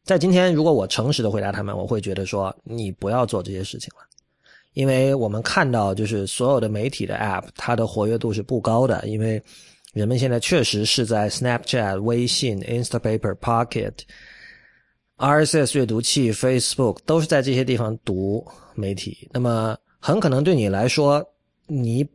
[0.04, 4.02] 在今天，如果我诚实的回答他们，我会觉得说你不要做这些事情了，
[4.74, 9.42] 因为我们看到就是所有的媒体的 App，它的活跃度是不高的，因为
[9.94, 13.94] 人们现在确实是在 Snapchat、微信、Instapaper、Pocket、
[15.18, 19.28] RSS 阅读器、Facebook 都是在这些地方读媒体。
[19.34, 21.22] 那么很可能对你来说，
[21.68, 22.08] 你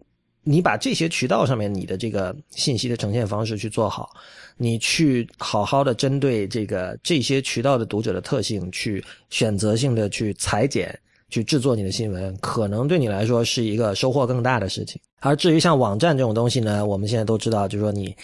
[0.42, 4.10] 你把这些渠道上面你的这个信息的呈现方式去做好。
[4.56, 10.98] 你去好好的针对这个这些渠道的读者的特性，去选择性的去裁剪，
[11.28, 15.00] 去制作你的新闻，可能对你来说是一个收获更大的事情。
[15.20, 18.14] 而至于像网站这种东西呢，我们现在都知道，就是说你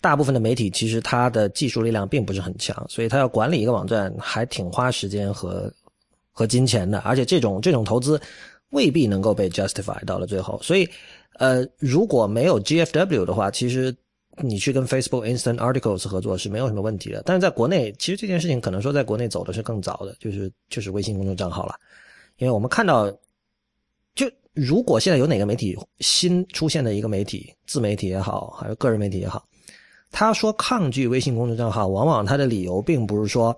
[0.00, 5.72] 大部分的媒体其实它的技术力量并不是很强，所以它要管理一个网站还挺花时间和
[6.32, 8.20] 和金钱的，而且这种这种投资
[8.70, 10.58] 未必能够被 justify 到了最后。
[10.62, 10.88] 所以，
[11.38, 13.94] 呃，如果没有 GFW 的话，其实。
[14.42, 21.74] 你去跟 Facebook Instant Articles 合作是没有什么问题的，但是在国内，其实这件事情可能说在国内走的是更早的，就是就是微信公众账号了，
[22.38, 23.10] 因为我们看到，
[24.14, 29.46] 就如果现在有哪个媒体新出现的一个媒体，自媒体也好，还是个人媒体也好，
[30.10, 33.56] 他说抗拒微信公众账号，往往他的理由并不是说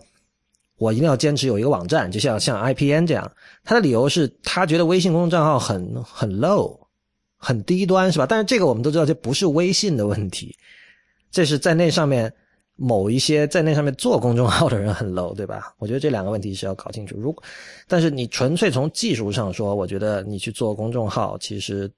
[0.76, 3.30] 我一定要坚持有一个网站，就像像 IPN 这样，
[3.64, 6.78] 他的理由是他觉得微信公众账号很很 low。
[7.40, 8.26] 很低端是吧？
[8.28, 10.56] 但是这个我们都知道，这不是微信的问题，
[11.30, 12.34] 这是在那上面
[12.80, 15.74] 某一些在那上面做公众号的人很 low，对吧？
[15.78, 17.16] 我觉得这两个问题是要搞清楚。
[17.18, 17.42] 如果，
[17.88, 21.90] 但是你纯粹从技术上说，我觉得你去做公众号，其实，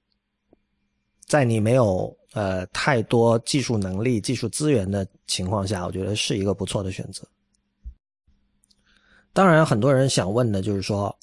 [1.27, 7.23] 在你没有呃太多技术能力、技术资源的情况下，我觉得是一个不错的选择。
[9.33, 11.15] 当然，很多人想问的就是说。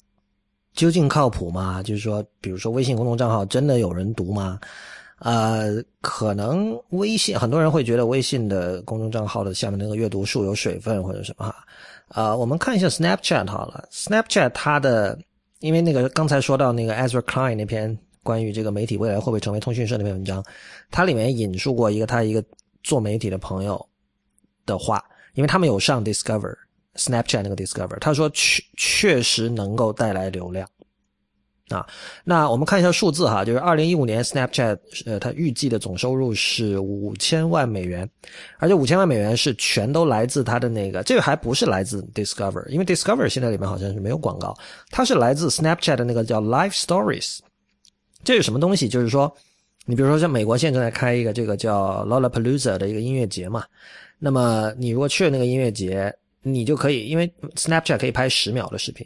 [0.74, 1.82] 究竟靠谱吗？
[1.82, 4.60] 就是说，比如说微信公众账号真的有人读吗？
[5.20, 11.54] 呃，可能微信很多人会觉得微信的公众账号的下面那个阅读数有水分或者什么哈。
[12.08, 15.18] 啊，我们看一下 Snapchat 好了，Snapchat 它的
[15.60, 20.44] 因为那个刚才说到那个 Ezra Klein 那篇关于这个媒体未来会不会成为通讯社那篇文章，
[20.90, 22.42] 它里面引述过一个他一个
[22.82, 23.84] 做媒体的朋友
[24.64, 25.04] 的话，
[25.34, 26.54] 因为他们有上 Discover。
[26.96, 30.68] Snapchat 那个 Discover，他说确确实能够带来流量，
[31.68, 31.86] 啊，
[32.24, 38.08] 那我们看一下数字哈，就是二零一五年 Snapchat 呃，它预计的总收入是五千万美元，
[38.58, 44.56] 而且五千万美元是全都来自它的那个，这个还不是来自 Discover，因为 Discover 现在里面好像是没有广告，
[44.90, 47.38] 它是来自 Snapchat 的那个叫 Live Stories，
[48.24, 48.88] 这是什么东西？
[48.88, 49.32] 就是说，
[49.84, 53.64] 你比如说像美国现在在开一个这个叫 Lollapalooza 的一个音乐节嘛，
[54.18, 56.14] 那么你如果去了那个音乐节。
[56.40, 59.04] 你就可以，因为 Snapchat 可以拍十秒的视频，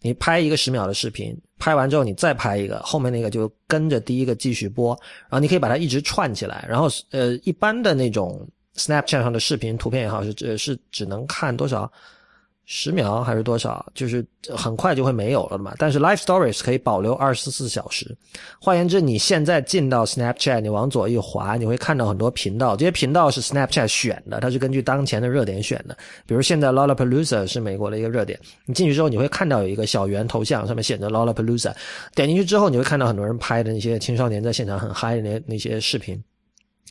[0.00, 11.90] 你拍一个十秒的视频，拍完之后你再拍一个，后面那个就跟着第一个继续播，然后你可以把它一直串起来，然后呃，一般的那种 Snapchat 上的视频、图片也好，是只是只能看多少？
[12.70, 13.90] 十秒还是多少？
[13.94, 14.22] 就是
[14.54, 15.72] 很快就会没有了嘛。
[15.78, 18.14] 但是 Live Stories 可以保留二十四小时。
[18.60, 22.76] 换言之，你现在进到 Snapchat，你往左一滑，你会看到很多频道。
[22.76, 25.96] 这些频道是 Snapchat 选的，它是根据当前的热点选的。
[26.26, 31.72] 比如现在 Lollapalooza 是美国的一个热点，你进去之后，你会看到有一个小圆头像，上面写着 Lollapalooza。
[32.14, 36.22] 点进去之后，你会看到很多人拍的那些青少年在现场很嗨的那那些视频。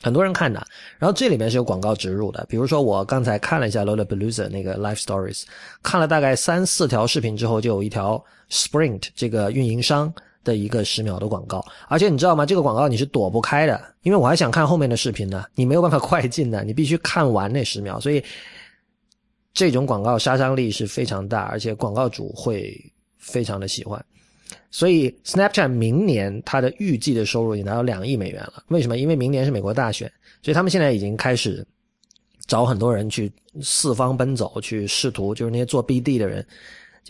[0.01, 0.65] 很多人看的，
[0.99, 2.45] 然后这里面是有广告植入的。
[2.47, 5.43] 比如说，我刚才看了一下 l o l a p a l o o z a 那个 Live Stories，
[5.81, 12.45] 看了大概三四条视频之后，就有一条 Sprint 这个运营商的一个十秒的广告，而且你知道吗？
[12.45, 18.23] 这个广告你是躲不开的，因为我还想看后面的视频呢，你没有办法快进的，你必须看完那十秒，所以
[19.53, 22.79] 这种广告杀伤力是非常大，而且广告主会
[23.17, 24.03] 非常的喜欢。
[24.77, 28.63] 所以，Snapchat 明年它的预计的收入已经达到两亿美元了。
[28.67, 28.95] 为什么？
[28.95, 30.07] 因为明年是美国大选，
[30.43, 31.65] 所以他们现在已经开始
[32.45, 36.45] 找很多人去四方奔走，去试图就是那些做 BD 的人、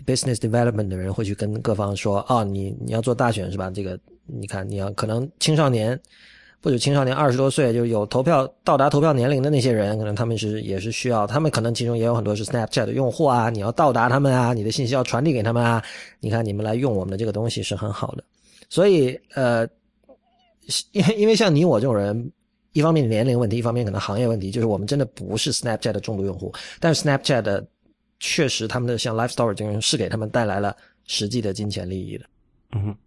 [0.05, 3.69] business development 的人会去跟各方说：啊，你你要做大选是吧？
[3.69, 5.99] 这个你看，你要可能青少年。
[6.67, 15.81] 或者青少年二十多岁就有投票到达投票年龄的那些人，可能他们是也是需要，他们可能其中也有很多是 Snapchat 的用户啊，你要到达他们啊，你的信息要传递给他们啊。
[16.19, 18.23] 你看你们来用我们的这个东西是很好的，
[18.67, 19.65] 所以呃，
[20.91, 22.29] 因因为像你我这种人，
[22.73, 27.65] 一方面年龄问题，一方面可能行业问题，就是我们真的不是 Snapchat 的重度用户，但是 Snapchat 的
[28.19, 32.25] 确实他们的像 Life Story 这种是给他们带来了实际的金钱利益的，
[32.73, 32.97] 嗯哼。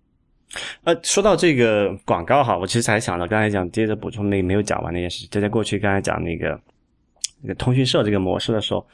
[0.85, 6.61] 呃，说到这个广告哈，我其实还想到刚才讲接着补充那没有讲完那件事，就在过去刚才讲那个
[7.41, 8.85] 那个通讯社这个模式的时候，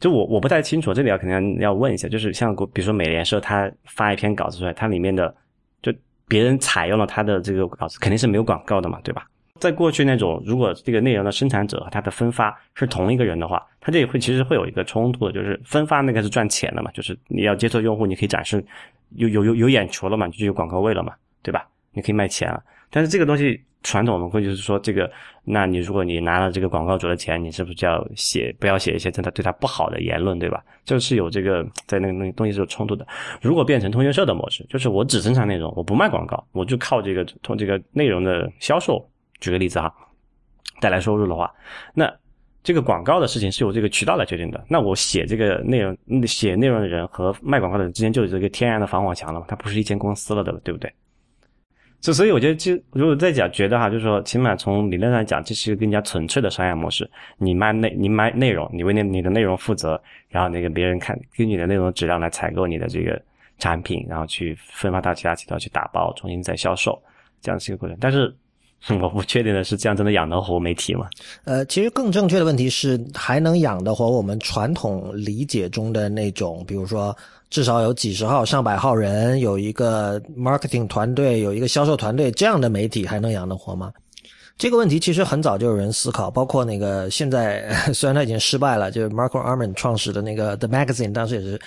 [0.00, 5.32] 就我我不太清楚，这里要肯定要问一下，就是像比如说美联社它发一篇稿子出来，它里面的
[5.80, 5.92] 就
[6.26, 9.26] 别人采用了它的这个稿子，肯定是没有广告的嘛，对吧？
[9.60, 18.62] 在过去那种如果这个内容的生产者和他的分发是同一个人的话，他这里会其实会有一个冲突的，就是分发那个是赚钱的嘛，就是你要接触用户，你可以展示。
[19.10, 21.66] 有有有有眼球了嘛，就有广告位了嘛，对吧？
[21.92, 22.62] 你可以卖钱了。
[22.90, 25.10] 但是这个东西传统我们会就是说，这个，
[25.44, 30.62] 那你如果你拿了这个广告主的钱，你是不是就要写不要写一些真的对他不好的言论，对吧？
[30.84, 33.06] 就是有这个在那个那个东西是有冲突的。
[33.40, 39.08] 如果变成通讯社的模式，就是我只生产内容，我不卖广告，我就靠这个通这个内容的销售，
[39.40, 39.92] 举个例子哈，
[40.80, 41.52] 带来收入的话，
[41.94, 42.12] 那。
[42.66, 44.64] 这个广告的事情是由这个渠道来决定的。
[44.68, 45.96] 那我写这个内容、
[46.26, 49.46] 写内容的人和卖广告的人之间就有这个天然的防火墙了嘛？
[49.48, 50.92] 它不是一间公司了的，对不对？
[52.00, 57.08] 所所以我觉得，就如果再讲，觉得哈，就是说，起码从理论上讲，这是一个更加纯粹的商业模式。
[57.38, 63.22] 你卖内，你卖内容，你为那你的内容负责，然后那个别人看，根据你的内容质量来采购你的这个
[63.58, 67.00] 产品，然后去分发到其他渠道去打包，重新再销售，
[67.40, 67.96] 这样是一个过程。
[68.00, 68.34] 但是。
[69.02, 71.08] 我不确定的是，这样真的养得活媒体吗？
[71.44, 77.16] 呃，其实更正确的问题是，还能养得活我们传统理解中的那种，比如说
[77.50, 83.92] 至少有几十号、上百号人，有一个 marketing 团队，有一个销售团队，这样的媒体还能养得活吗？
[84.58, 91.60] 这个问题其实很早就有人思考，包括那个现在 虽然他已经失败了，就是 Marko Arman 创始的那个 The Magazine，当时也是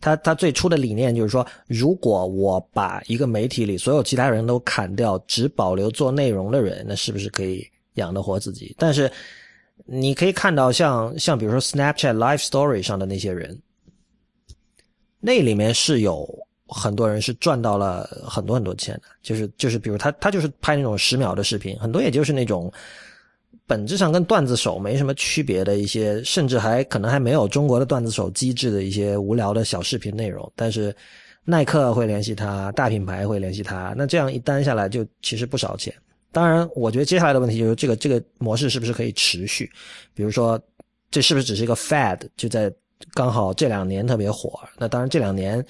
[0.00, 8.76] 他他最初的理念就是说，如果我把一个媒体里所有其他人都砍掉，只保留做内容的人，那是不是可以养得活自己？
[8.78, 9.10] 但是
[9.84, 13.60] 你可以看到，像像比如说 Snapchat Live Story 上的那些人，
[15.18, 16.45] 那里面是有。
[16.68, 22.72] 很多人是赚到了很多很多钱的，就是就是，比如他他就是拍那种十秒的视频，很多也就是那种
[23.66, 30.52] 本质上跟段子手没什么区别的一些，甚至还可能还没有中国的段子手机智的一些无聊的小视频内容。
[30.56, 30.94] 但是
[31.44, 35.94] 耐克会联系他，大品牌会联系他，那这样一单下来就其实不少钱。
[36.32, 39.70] 当然，我觉得接下来的问题就是这个这个模式是不是可以持续？
[40.14, 40.60] 比如说，
[41.12, 42.20] 这是不是只是一个 fad？
[42.36, 42.72] 就在
[43.14, 44.60] 刚好这两年特别火。
[44.78, 45.64] 那当然这两年。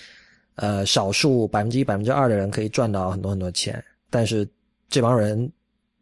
[0.57, 4.47] 呃，少数百分之一、百分之二的人可以赚到很多很多钱，但是
[4.89, 5.51] 这帮人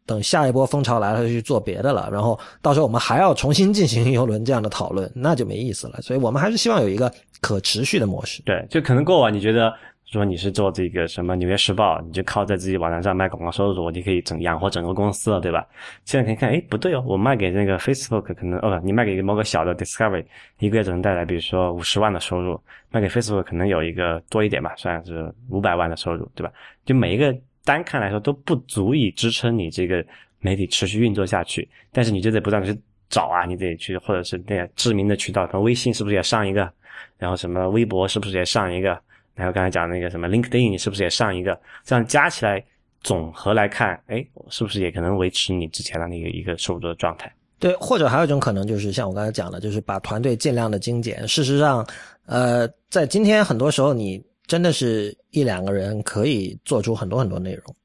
[0.05, 2.09] 等下一波风潮来了，就去做别的了。
[2.11, 6.01] 然后到时候我们还要重新进行一轮这样的讨论，那就没意思了。
[6.01, 8.41] 所以我们还是希望有一个可持续的模式。
[8.43, 9.73] 对，就可能过往你觉得。
[10.05, 15.65] 说你是做这个什么《纽约时报》，你就靠在自己网站上卖广告收入，你可以整养活整个公司了，对吧？
[16.05, 20.23] 现在可以看，哎，不对哦，我卖给那个 Facebook 可能，哦，你卖给某个小的 Discovery，
[20.59, 22.59] 一个月只能带来，比如说五十万的收入，
[22.91, 26.53] 卖给 Facebook 可能有一个多一点吧，算是五百万的收入，对吧？
[26.85, 30.05] 就每一个单看来说都不足以支撑你这个
[30.39, 32.79] 媒体持续运作下去，但是你就得不断的去
[33.09, 36.71] 找啊，你得去，或者是那些知名的渠道，像微信是不是也上一个？
[37.17, 38.97] 然后什么微博是不是也上一个？
[39.35, 41.59] 还有刚才讲那个什么 LinkedIn，你是不是也上一个？
[41.83, 42.63] 这样加起来
[43.01, 47.29] 总和来看，哎，是不是也可能维持你之前的那个一个收入的状态？
[47.59, 51.27] 对，或者还有一种可能就是像我刚才讲的，就是把团队尽量的精简。
[51.27, 51.85] 事实上，
[52.25, 57.75] 呃，在今天很多时候，你真的是一两个人可以做出很多很多内容。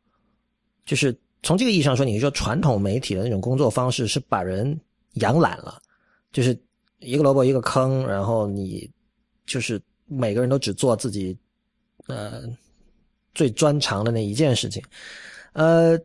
[0.84, 4.80] 就是从这个意义上说，你说传统媒体的那种工作方式是把人
[5.14, 5.80] 养懒了，
[6.32, 6.57] 就是
[7.01, 8.88] 一个萝卜一个坑，然后你
[9.46, 9.80] 就是。
[10.11, 11.36] 每个人都只做自己，
[12.08, 12.42] 呃，
[13.32, 14.82] 最专长的那一件事情，
[15.52, 15.96] 呃，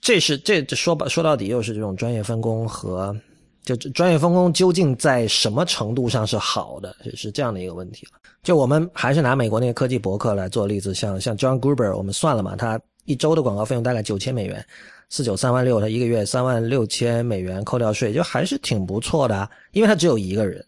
[0.00, 3.18] 这是这说吧说到底又是这种专业分工和
[3.64, 8.06] 就专业分工究竟在什么程度上是好的，是这样的一个问题。
[8.42, 14.64] 就我们还是拿美国那个科技博客来做例子，像像 John Gruber，我们算了嘛，他一周的广告费用大概九千美元，
[15.08, 20.64] 四九三万六，他一个月三万六千美元，扣掉税，就还是挺不错的，因为他只有一个人，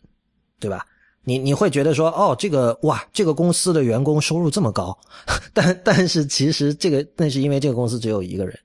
[0.61, 0.87] 对吧？
[1.25, 4.97] 你你会觉得说，哦，这个哇，这个公司的员工收入这么高，
[5.55, 8.59] 但但是其实这个那是因为这个公司只有一个人，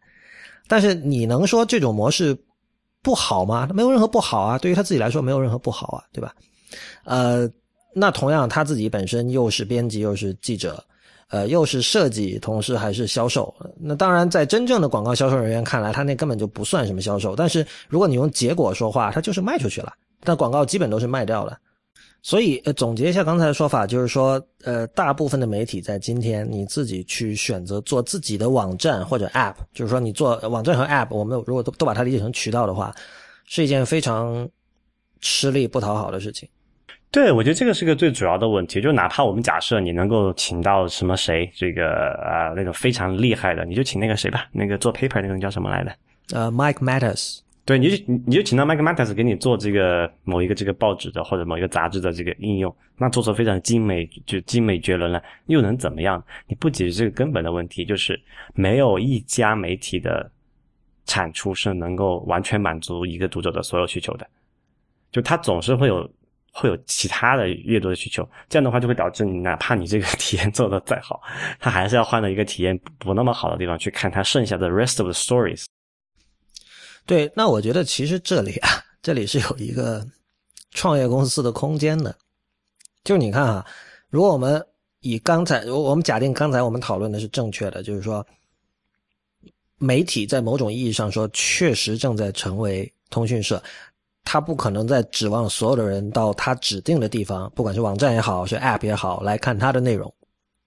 [0.67, 2.37] 但是你能说这种模式？
[3.03, 3.69] 不好吗？
[3.73, 6.33] 没有任何不好啊，对于他自己来说没有任何不好啊，对吧？
[7.05, 7.49] 呃，
[7.93, 10.83] 那同样他自己本身又是编辑又是记者，
[11.29, 13.53] 呃，又是设计，同时还是销售。
[13.79, 17.33] 那当然，在真正的广告销售人员看来，他那根本就不算什么销售。
[17.33, 19.93] 但是如果你用结果说话，他就是卖出去了。
[20.21, 21.57] 但广告基本都是卖掉了。
[22.21, 32.93] 所以，呃，总结一下刚才的说法，就是说，呃，大部分的媒体在今天，你自己去选择做自己的网站或者 App，就是说，你做网站和 App，我们如果都都把它理解成渠道的话，
[33.45, 34.47] 是一件非常
[35.21, 36.49] 吃力不讨好的事情。
[37.09, 38.81] 对，我觉得这个是个最主要的问题。
[38.81, 45.91] 就哪怕我们假设你能够请到什么谁，这个啊那种非常厉害的，你就请那个谁吧，那个做 paper 那个人叫什么来着？
[46.33, 47.39] 呃，Mike Matters。
[47.67, 56.23] 对，你就你就请到 Mike Matters 给你做这个某一个这个报纸的或者某一个杂志的这个应用，那做出非常精美，就精美绝伦了，又能怎么样？
[56.47, 58.17] 你不解决这个根本的问题，就是
[58.53, 60.31] 没有一家媒体的
[61.05, 64.25] 产出是能够完全满足一个读者的所有需求的，
[65.11, 66.09] 就它总是会有
[66.53, 71.21] 会有其他的阅读的需求，这样的话就会导致你哪怕你这个 体验做的再好，
[71.59, 75.65] 他还是要换到一个体验不那么好的地方去看他剩下的 rest of the stories。
[77.07, 78.69] 对，那我觉得其实这里啊，
[79.01, 80.05] 这里是有一个
[80.71, 82.15] 创业公司的空间的。
[83.03, 83.65] 就是你看啊，
[84.09, 84.63] 如果我们
[84.99, 88.23] 以刚才，我们假定刚才我们讨论的是正确的，就是说，
[89.77, 93.63] 媒体在某种意义上说，确实正在成为通讯社，
[94.25, 100.13] 他不可能再指望所有的人到他指定的地方，不管是网站也好，是 App 也好，来看他的内容。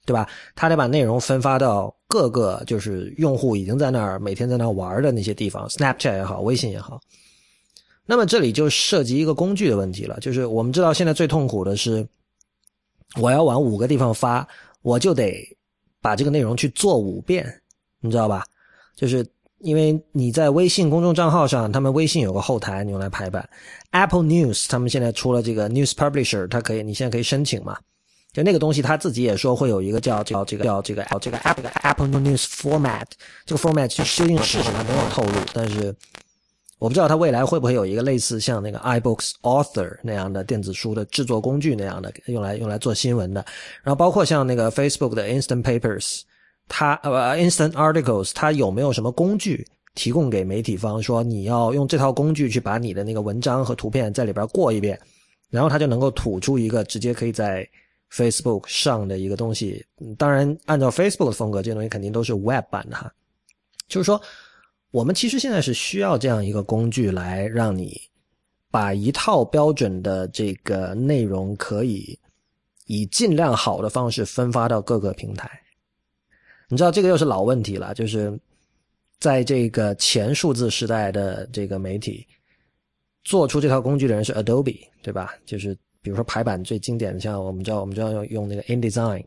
[0.07, 0.29] 对吧？
[0.57, 7.01] 他得把内容分发到各个就是用户已经在那儿每天在那儿玩的那些地方，Snapchat 也好，微信也好。
[8.05, 12.05] 那么这里就涉及一个工具的问题了，就是我们知道现在最痛苦的是，
[13.21, 14.45] 我要往五个地方发，
[14.83, 15.57] 我就得
[16.03, 17.47] 把这个内容去做五遍，
[18.01, 18.45] 你知道吧？
[18.97, 19.25] 就是
[19.61, 23.49] 因为你在微信公众账号上，他们微信有个后台你用来排版
[23.93, 27.79] ，Apple News 他们现在出了这个 News Publisher，它可以你现在可以申请嘛。
[28.33, 33.07] 就那个东西，他自己也说会有一个叫叫这个叫这个叫这个 Apple Apple News Format，
[33.45, 35.95] 这个 Format 究竟是什么没有透露，但是
[36.79, 43.45] 我不知道它未来会不会有一个类似像那个 iBooks Author 那样的电子书的制作工具那样的用来用来做新闻的，
[43.83, 46.21] 然后包括像那个 Facebook 的 Instant Papers，
[46.69, 49.67] 它呃 Instant Articles，它有没有什么工具
[49.97, 54.99] 提供给媒体方，说你要用这套工具去把你的那个文章和图片在里边过一遍，
[55.51, 57.69] 然后它就能够吐出一个直接可以在
[58.13, 59.85] Facebook 上的一个东西，
[60.19, 63.13] 当然按照 Facebook 的风格，这些东西肯定都是 Web 版的哈。
[63.87, 64.21] 就是说，
[64.91, 68.01] 我们其实现在是需要这样一个工具来让你
[68.69, 72.19] 把一套标准的这个内容可以
[72.87, 75.49] 以尽量好的方式分发到各个平台。
[76.69, 78.37] 你知道这个又是老问题了，就是
[79.21, 82.27] 在这个前数字时代的这个媒体
[83.23, 85.33] 做出这套工具的人是 Adobe，对吧？
[85.47, 85.79] 就是。
[86.03, 89.25] 比如说排版最经典的，像我们知道，我们就要用用那个 InDesign。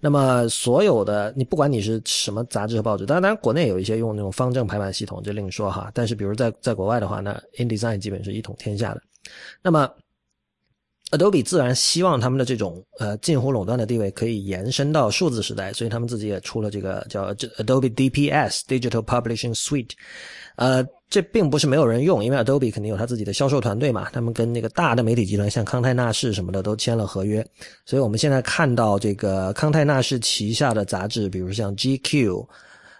[0.00, 5.90] 那么所有的你不管你是什么杂志和报纸，当然当然国内有一些用那种方正排版系统，这另说哈。
[5.92, 9.02] 但是比如在在国外的话，那 InDesign 基本是一统天下的。
[9.60, 9.90] 那么
[11.10, 19.92] Adobe 自然希望他们的这种呃近乎垄断的地位可以延伸到数字时代，所以他们自己也出了这个叫 Adobe DPS Digital Publishing Suite。
[20.56, 27.42] 呃，这并不是没有人用，因为 Adobe 肯定有他自己的销售团队嘛，他们跟那个大的媒体集团，像康泰纳仕什么的都签了合约，
[27.86, 32.46] 所以我们现在看到这个康泰纳仕旗下的杂志，比如像 GQ，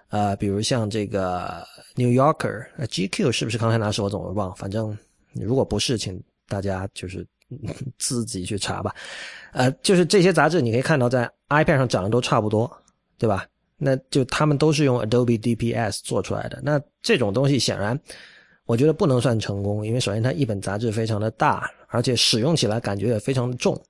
[0.09, 1.63] 呃，比如像这个
[1.97, 4.01] New Yorker，GQ 是不是康泰纳仕？
[4.01, 4.97] 我总是忘，反正
[5.35, 7.27] 如果不是，请大家就是
[7.99, 8.95] 自己去查吧。
[9.53, 12.71] 呃，就是这些杂志，你可以看到在 iPad 上长得都差不多，
[13.19, 13.45] 对吧？
[13.79, 16.61] 那就他们都是用 Adobe DPS 做出来的。
[16.63, 17.99] 那这种东西显然，
[18.67, 23.81] 我觉得不能算成功，因为首先它一本杂志非常的大，而且使用起来感觉也非常重。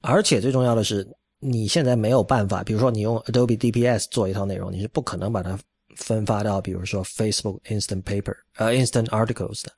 [0.00, 1.06] 而且最重要的是，
[1.40, 5.58] 你现在没有办法，比如说你用 Adobe DPS 做一套内容，你是不可能把它
[5.96, 9.70] 分发到，比如说 Facebook Instant Paper 呃 Instant Articles 的。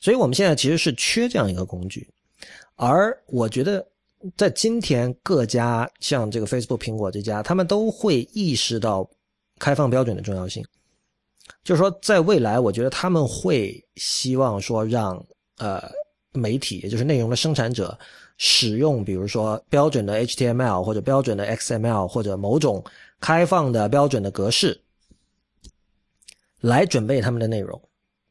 [0.00, 2.10] 所以我们现在其实是缺这样一个工具，
[2.74, 3.86] 而我觉得。
[4.36, 9.08] 在今天，各家像这个 Facebook、苹果这家，他们都会意识到
[9.58, 10.64] 开放标准的重要性。
[11.64, 15.24] 就是说，在未来，我觉得他们会希望说让
[15.58, 15.90] 呃
[16.32, 17.98] 媒体，也就是内容的生产者，
[18.36, 22.84] 使用比如说标准的 HTML 或者标准的 XML 或者某种
[23.20, 24.80] 开放的标准的格式
[26.60, 27.80] 来准备他们的内容，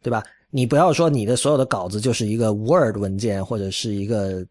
[0.01, 0.23] 对吧？
[0.51, 4.45] 你不要说你的所有的稿子就是一个 Word 文件或者是一个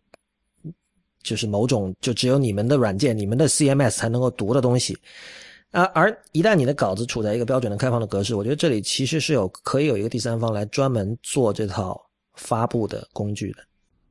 [1.28, 4.96] 就是某种就只有你们的软件、你们的 CMS 才能够读的东西。
[5.70, 12.00] 啊，而一旦你的稿子处在一个标准的开放的格式，我觉得这里其实是有可以有一个第三方来专门做这套
[12.34, 13.58] 发布的工具的。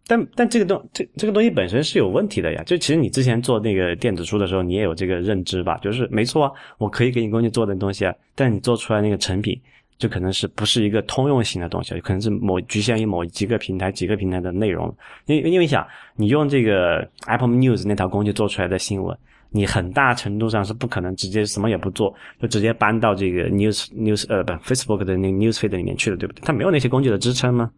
[0.06, 2.64] 但但这个东这这个东西本身是有问题的呀。
[2.64, 5.78] 就其实你之前做那个电子书的时候，你也有这个认知吧？
[5.80, 9.60] 就是没错啊，我可以给你工具做的东西啊，但你做出来那个成品
[9.98, 14.96] 就可能是不是一个通用型的东西，可能是某局限于某几个平台几个平台的内容。
[15.26, 19.18] 因为因为想你用这个 Apple News 那套工具做出来的新闻。
[19.50, 26.42] 你很大程度上是不可能直接什么也不做，就直接搬到这个 news news 呃不 Facebook 的那个 newsfeed 里面去的，对不对？
[26.44, 27.72] 它没有那些工具的支撑吗？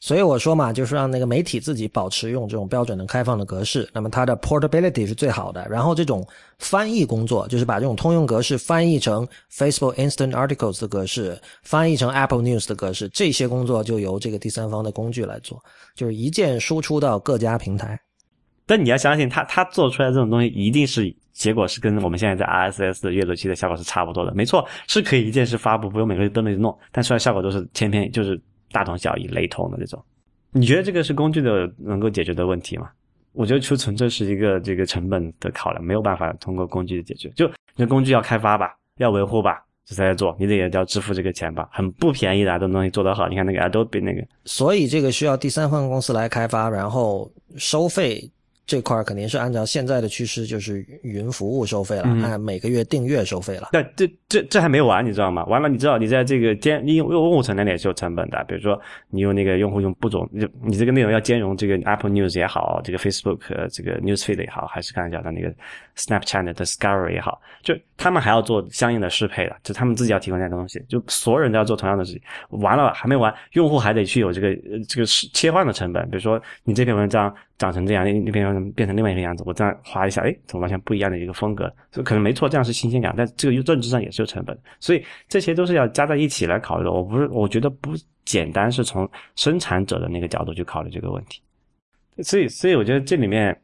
[0.00, 5.66] 所以我说嘛，就是让那个媒体自己保持用这种标准的开放的格式，那么它的 portability 是最好的。
[5.68, 6.26] 然后这种
[6.58, 15.60] 翻译工作，就是把这种通用格式翻译成 Facebook Instant Articles 的格式，翻译成 Apple News 的格式，这些工作就由这个第三方的工具来做，
[15.96, 18.00] 就是一键输出到各家平台。
[18.66, 24.34] 但你要相信他，他做出来这种东西一定是结果是跟我们现在在 RSS 的阅读器的效果是差不多的。
[24.34, 28.38] 没错，是可以一键式发布，不用每个人都能弄，但出来效果都是千篇，就是
[28.70, 30.02] 大同小异、雷同的那种。
[30.50, 32.90] 你觉得这个是工具的能够解决的问题吗？
[33.32, 37.28] 我觉得就纯粹是一个这个成本的考量，没有办法通过工具的解决。
[37.36, 43.28] 就那工具要开发吧，要维护吧，这才在做，你得也要支付这个钱吧，很不便宜的，这东西做得好。
[43.28, 48.30] 你看那个 Adobe 那个，所以这个需要第三方公司来开发，然后收费。
[48.68, 53.70] 这块肯定是按照现在的趋势，就是云服务收费了，按每个月订阅收费了。
[53.72, 55.42] 那这这这还没有完，你知道吗？
[55.46, 58.44] 完了，你知道你在这个兼用用户层那里也是有成本的。
[58.46, 58.78] 比如说，
[59.08, 63.40] 你用那个用户用不种，就你这个内容要兼容这个 Apple News 也好，这个 Facebook
[63.70, 65.50] 这个 Newsfeed 也好，还是刚才讲的那个
[65.96, 72.22] Snapchat 的 Discovery 也好，就他们还要做相应的适配的，就他们自己要提供这些东西，就所有人都要做同样的事情。
[72.48, 74.56] 完了还没完，用户还得去有这个
[74.88, 76.02] 这个切换的成本。
[76.08, 77.34] 比如说，你这篇文章。
[77.58, 79.42] 长成这样，那那篇文章变成另外一个样子。
[79.44, 81.68] 我这样划一下，哎，怎么完全不一样的一个风格？
[81.90, 84.56] 就可能没错，这样是新鲜感，但这个认知上也是有成本。
[84.78, 86.92] 所以这些都是要加在一起来考虑的。
[86.92, 91.42] 我不是，我觉得不简单是从生产者的那个角度去考虑这个问题。
[92.22, 93.60] 所以，所以我觉得这里面，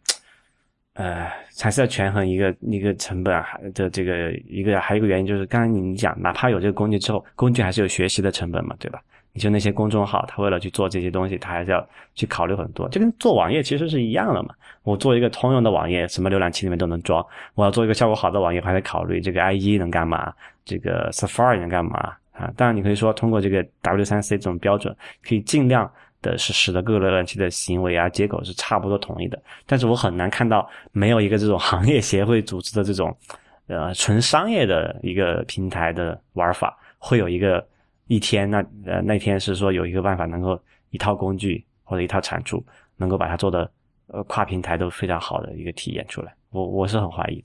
[0.94, 1.28] 呃，
[1.60, 3.42] 还是要权衡一个一个成本
[3.74, 9.00] 的这个一个，还有一个原因就是，刚才你讲，哪怕有这个工具之后，工具还是有学习的成本嘛，对吧？
[9.32, 11.84] 你就那些公众号，他为了去做这些东西，他还是要
[12.14, 14.54] 去考虑很多，就跟做网页其实是一样的嘛。
[14.84, 17.24] 我做一个通用的网页，什么浏览器里面都能装。
[17.56, 20.32] 我要做一个效果好的网页，还得考虑这个 IE 能干嘛，
[20.64, 22.52] 这个 Safari 能干嘛啊？
[22.56, 24.94] 当然，你可以说通过这个 W3C 这种标准，
[25.26, 25.90] 可以尽量
[26.24, 29.40] 的是使得各个浏览器的行为啊、接口是差不多统一的。
[29.64, 33.16] 但是我很难看到没有一个这种 行业协会组织的这种，
[33.68, 37.64] 呃，纯商业的一个平台的玩法，会有一个。
[38.06, 40.60] 一天，那呃那天是说有一个办法能够
[40.90, 42.62] 一套工具或者一套产出
[42.98, 43.68] 能够把它做的
[44.08, 47.42] 呃跨平台都非常好的一个体验出来，我我是很怀疑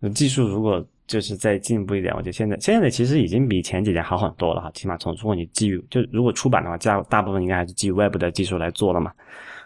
[0.00, 0.10] 的。
[0.10, 9.10] 技术如果就是再进步一点，我觉得现在现在其实已经比前几年好很多了哈，起码从如果你基于就如果出版的话，加大部分应该还是基于外部的技术来做了嘛。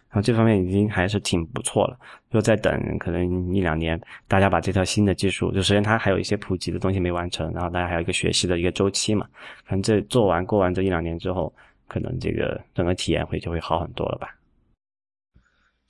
[0.09, 1.99] 然后这方面已经还是挺不错了，
[2.31, 3.99] 就再等可能一两年，
[4.29, 9.27] 大家把这套新的技术，就首先它还有一些普及的东西没完成，然后大家还有一个学习的一个周期嘛，
[9.67, 11.53] 可能这做完过完这一两年之后，
[11.89, 14.29] 可能这个整个体验会就会好很多了吧。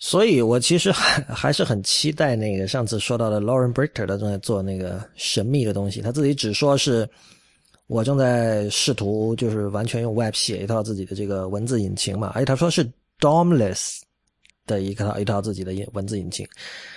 [0.04, 7.08] 所以我其实还 还是很期待那个上次说到的 Lauren Brichter 正在做那个神秘的东西，他自己只说是
[7.86, 12.84] 我正在试图就是完全用 Web 写一套自己的这个文字引擎嘛，而且他说是
[13.20, 14.00] DOMless。
[14.64, 16.46] 的一套一套自己的文字引擎，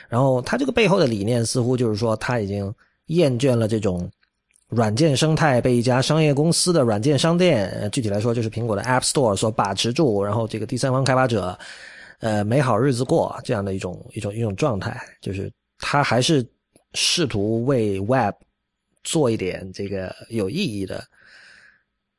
[0.07, 2.72] 然后他这个背后的理念似乎就是说，他已经
[3.07, 4.07] 厌倦了这种
[4.68, 11.57] 软件生态被一家商业公司的软件商店，具体来说就是苹果的 App Store 所把持住，然后这个第三方开发者，
[12.26, 16.44] 呃，美好日子过这样的一种一种一种状态，就是他还是
[16.96, 18.34] 试图为 Web
[19.04, 21.08] 做一点这个有意义的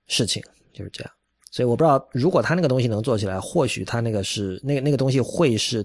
[0.07, 0.41] 事情，
[0.73, 1.13] 就是这样。
[1.51, 5.85] 所以我不知道，如果他那个东西能做起来，或许他那个是那那个东西会是，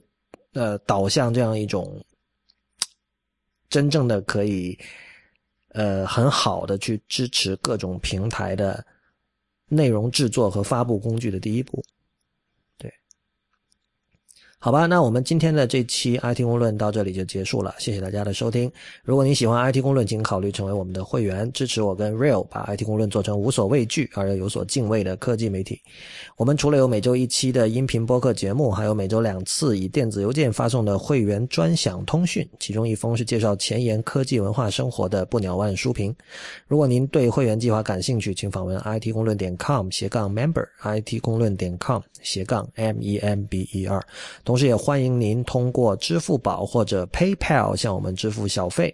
[0.53, 1.99] 呃，导向这样一种
[3.69, 4.77] 真正的可以，
[5.69, 8.85] 呃，很好的去支持各种平台的
[9.67, 11.83] 内容制作和发布工具的第一步。
[14.63, 18.71] 好吧，那我们今天的这期 IT 公论到这里就结束了，谢谢大家的收听。
[19.03, 25.81] 如果你喜欢 IT 公论，请考虑成为我们的会员，支持我跟 Real 把 IT 公论做成无所畏惧而又有所敬畏的科技媒体。
[26.37, 36.15] 我们除了有每周一期的音频播客节目，还有每周两次以电子邮件发送的会员专享通讯，其中一封是介绍前沿科技文化生活的不鸟万书评。
[36.67, 43.99] 如果您对会员计划感兴趣，请访问 IT 公论点 com 斜杠 member，IT 公论点 com 斜杠 M E M B E R。
[44.51, 48.93] 同时，也欢迎您通过支付宝或者 PayPal 向我们支付小费。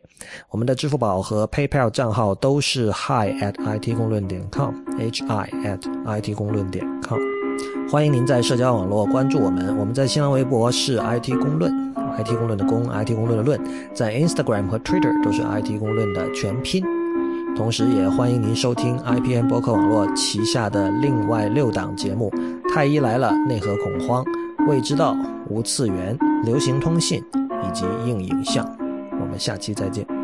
[0.52, 7.18] 我们的支付宝和 PayPal 账号都是 hi at it 公论点 com，h i at it 公论点 com。
[7.90, 9.76] 欢迎您在社交网络关注我们。
[9.80, 11.74] 我们在新浪微博是 IT 公论
[12.20, 13.60] ，IT 公论的公，IT 公论的论。
[13.96, 16.84] 在 Instagram 和 Twitter 都是 IT 公论的全拼。
[17.56, 22.30] 同时，也欢迎您收听 IPN 博客网络旗下的另外六档节目：
[22.76, 24.24] 《太医来了》、《内核恐慌》。
[24.68, 25.16] 未知道、
[25.50, 27.24] 无次元、流行通信
[27.64, 28.66] 以及硬影像，
[29.20, 30.17] 我们下期再见。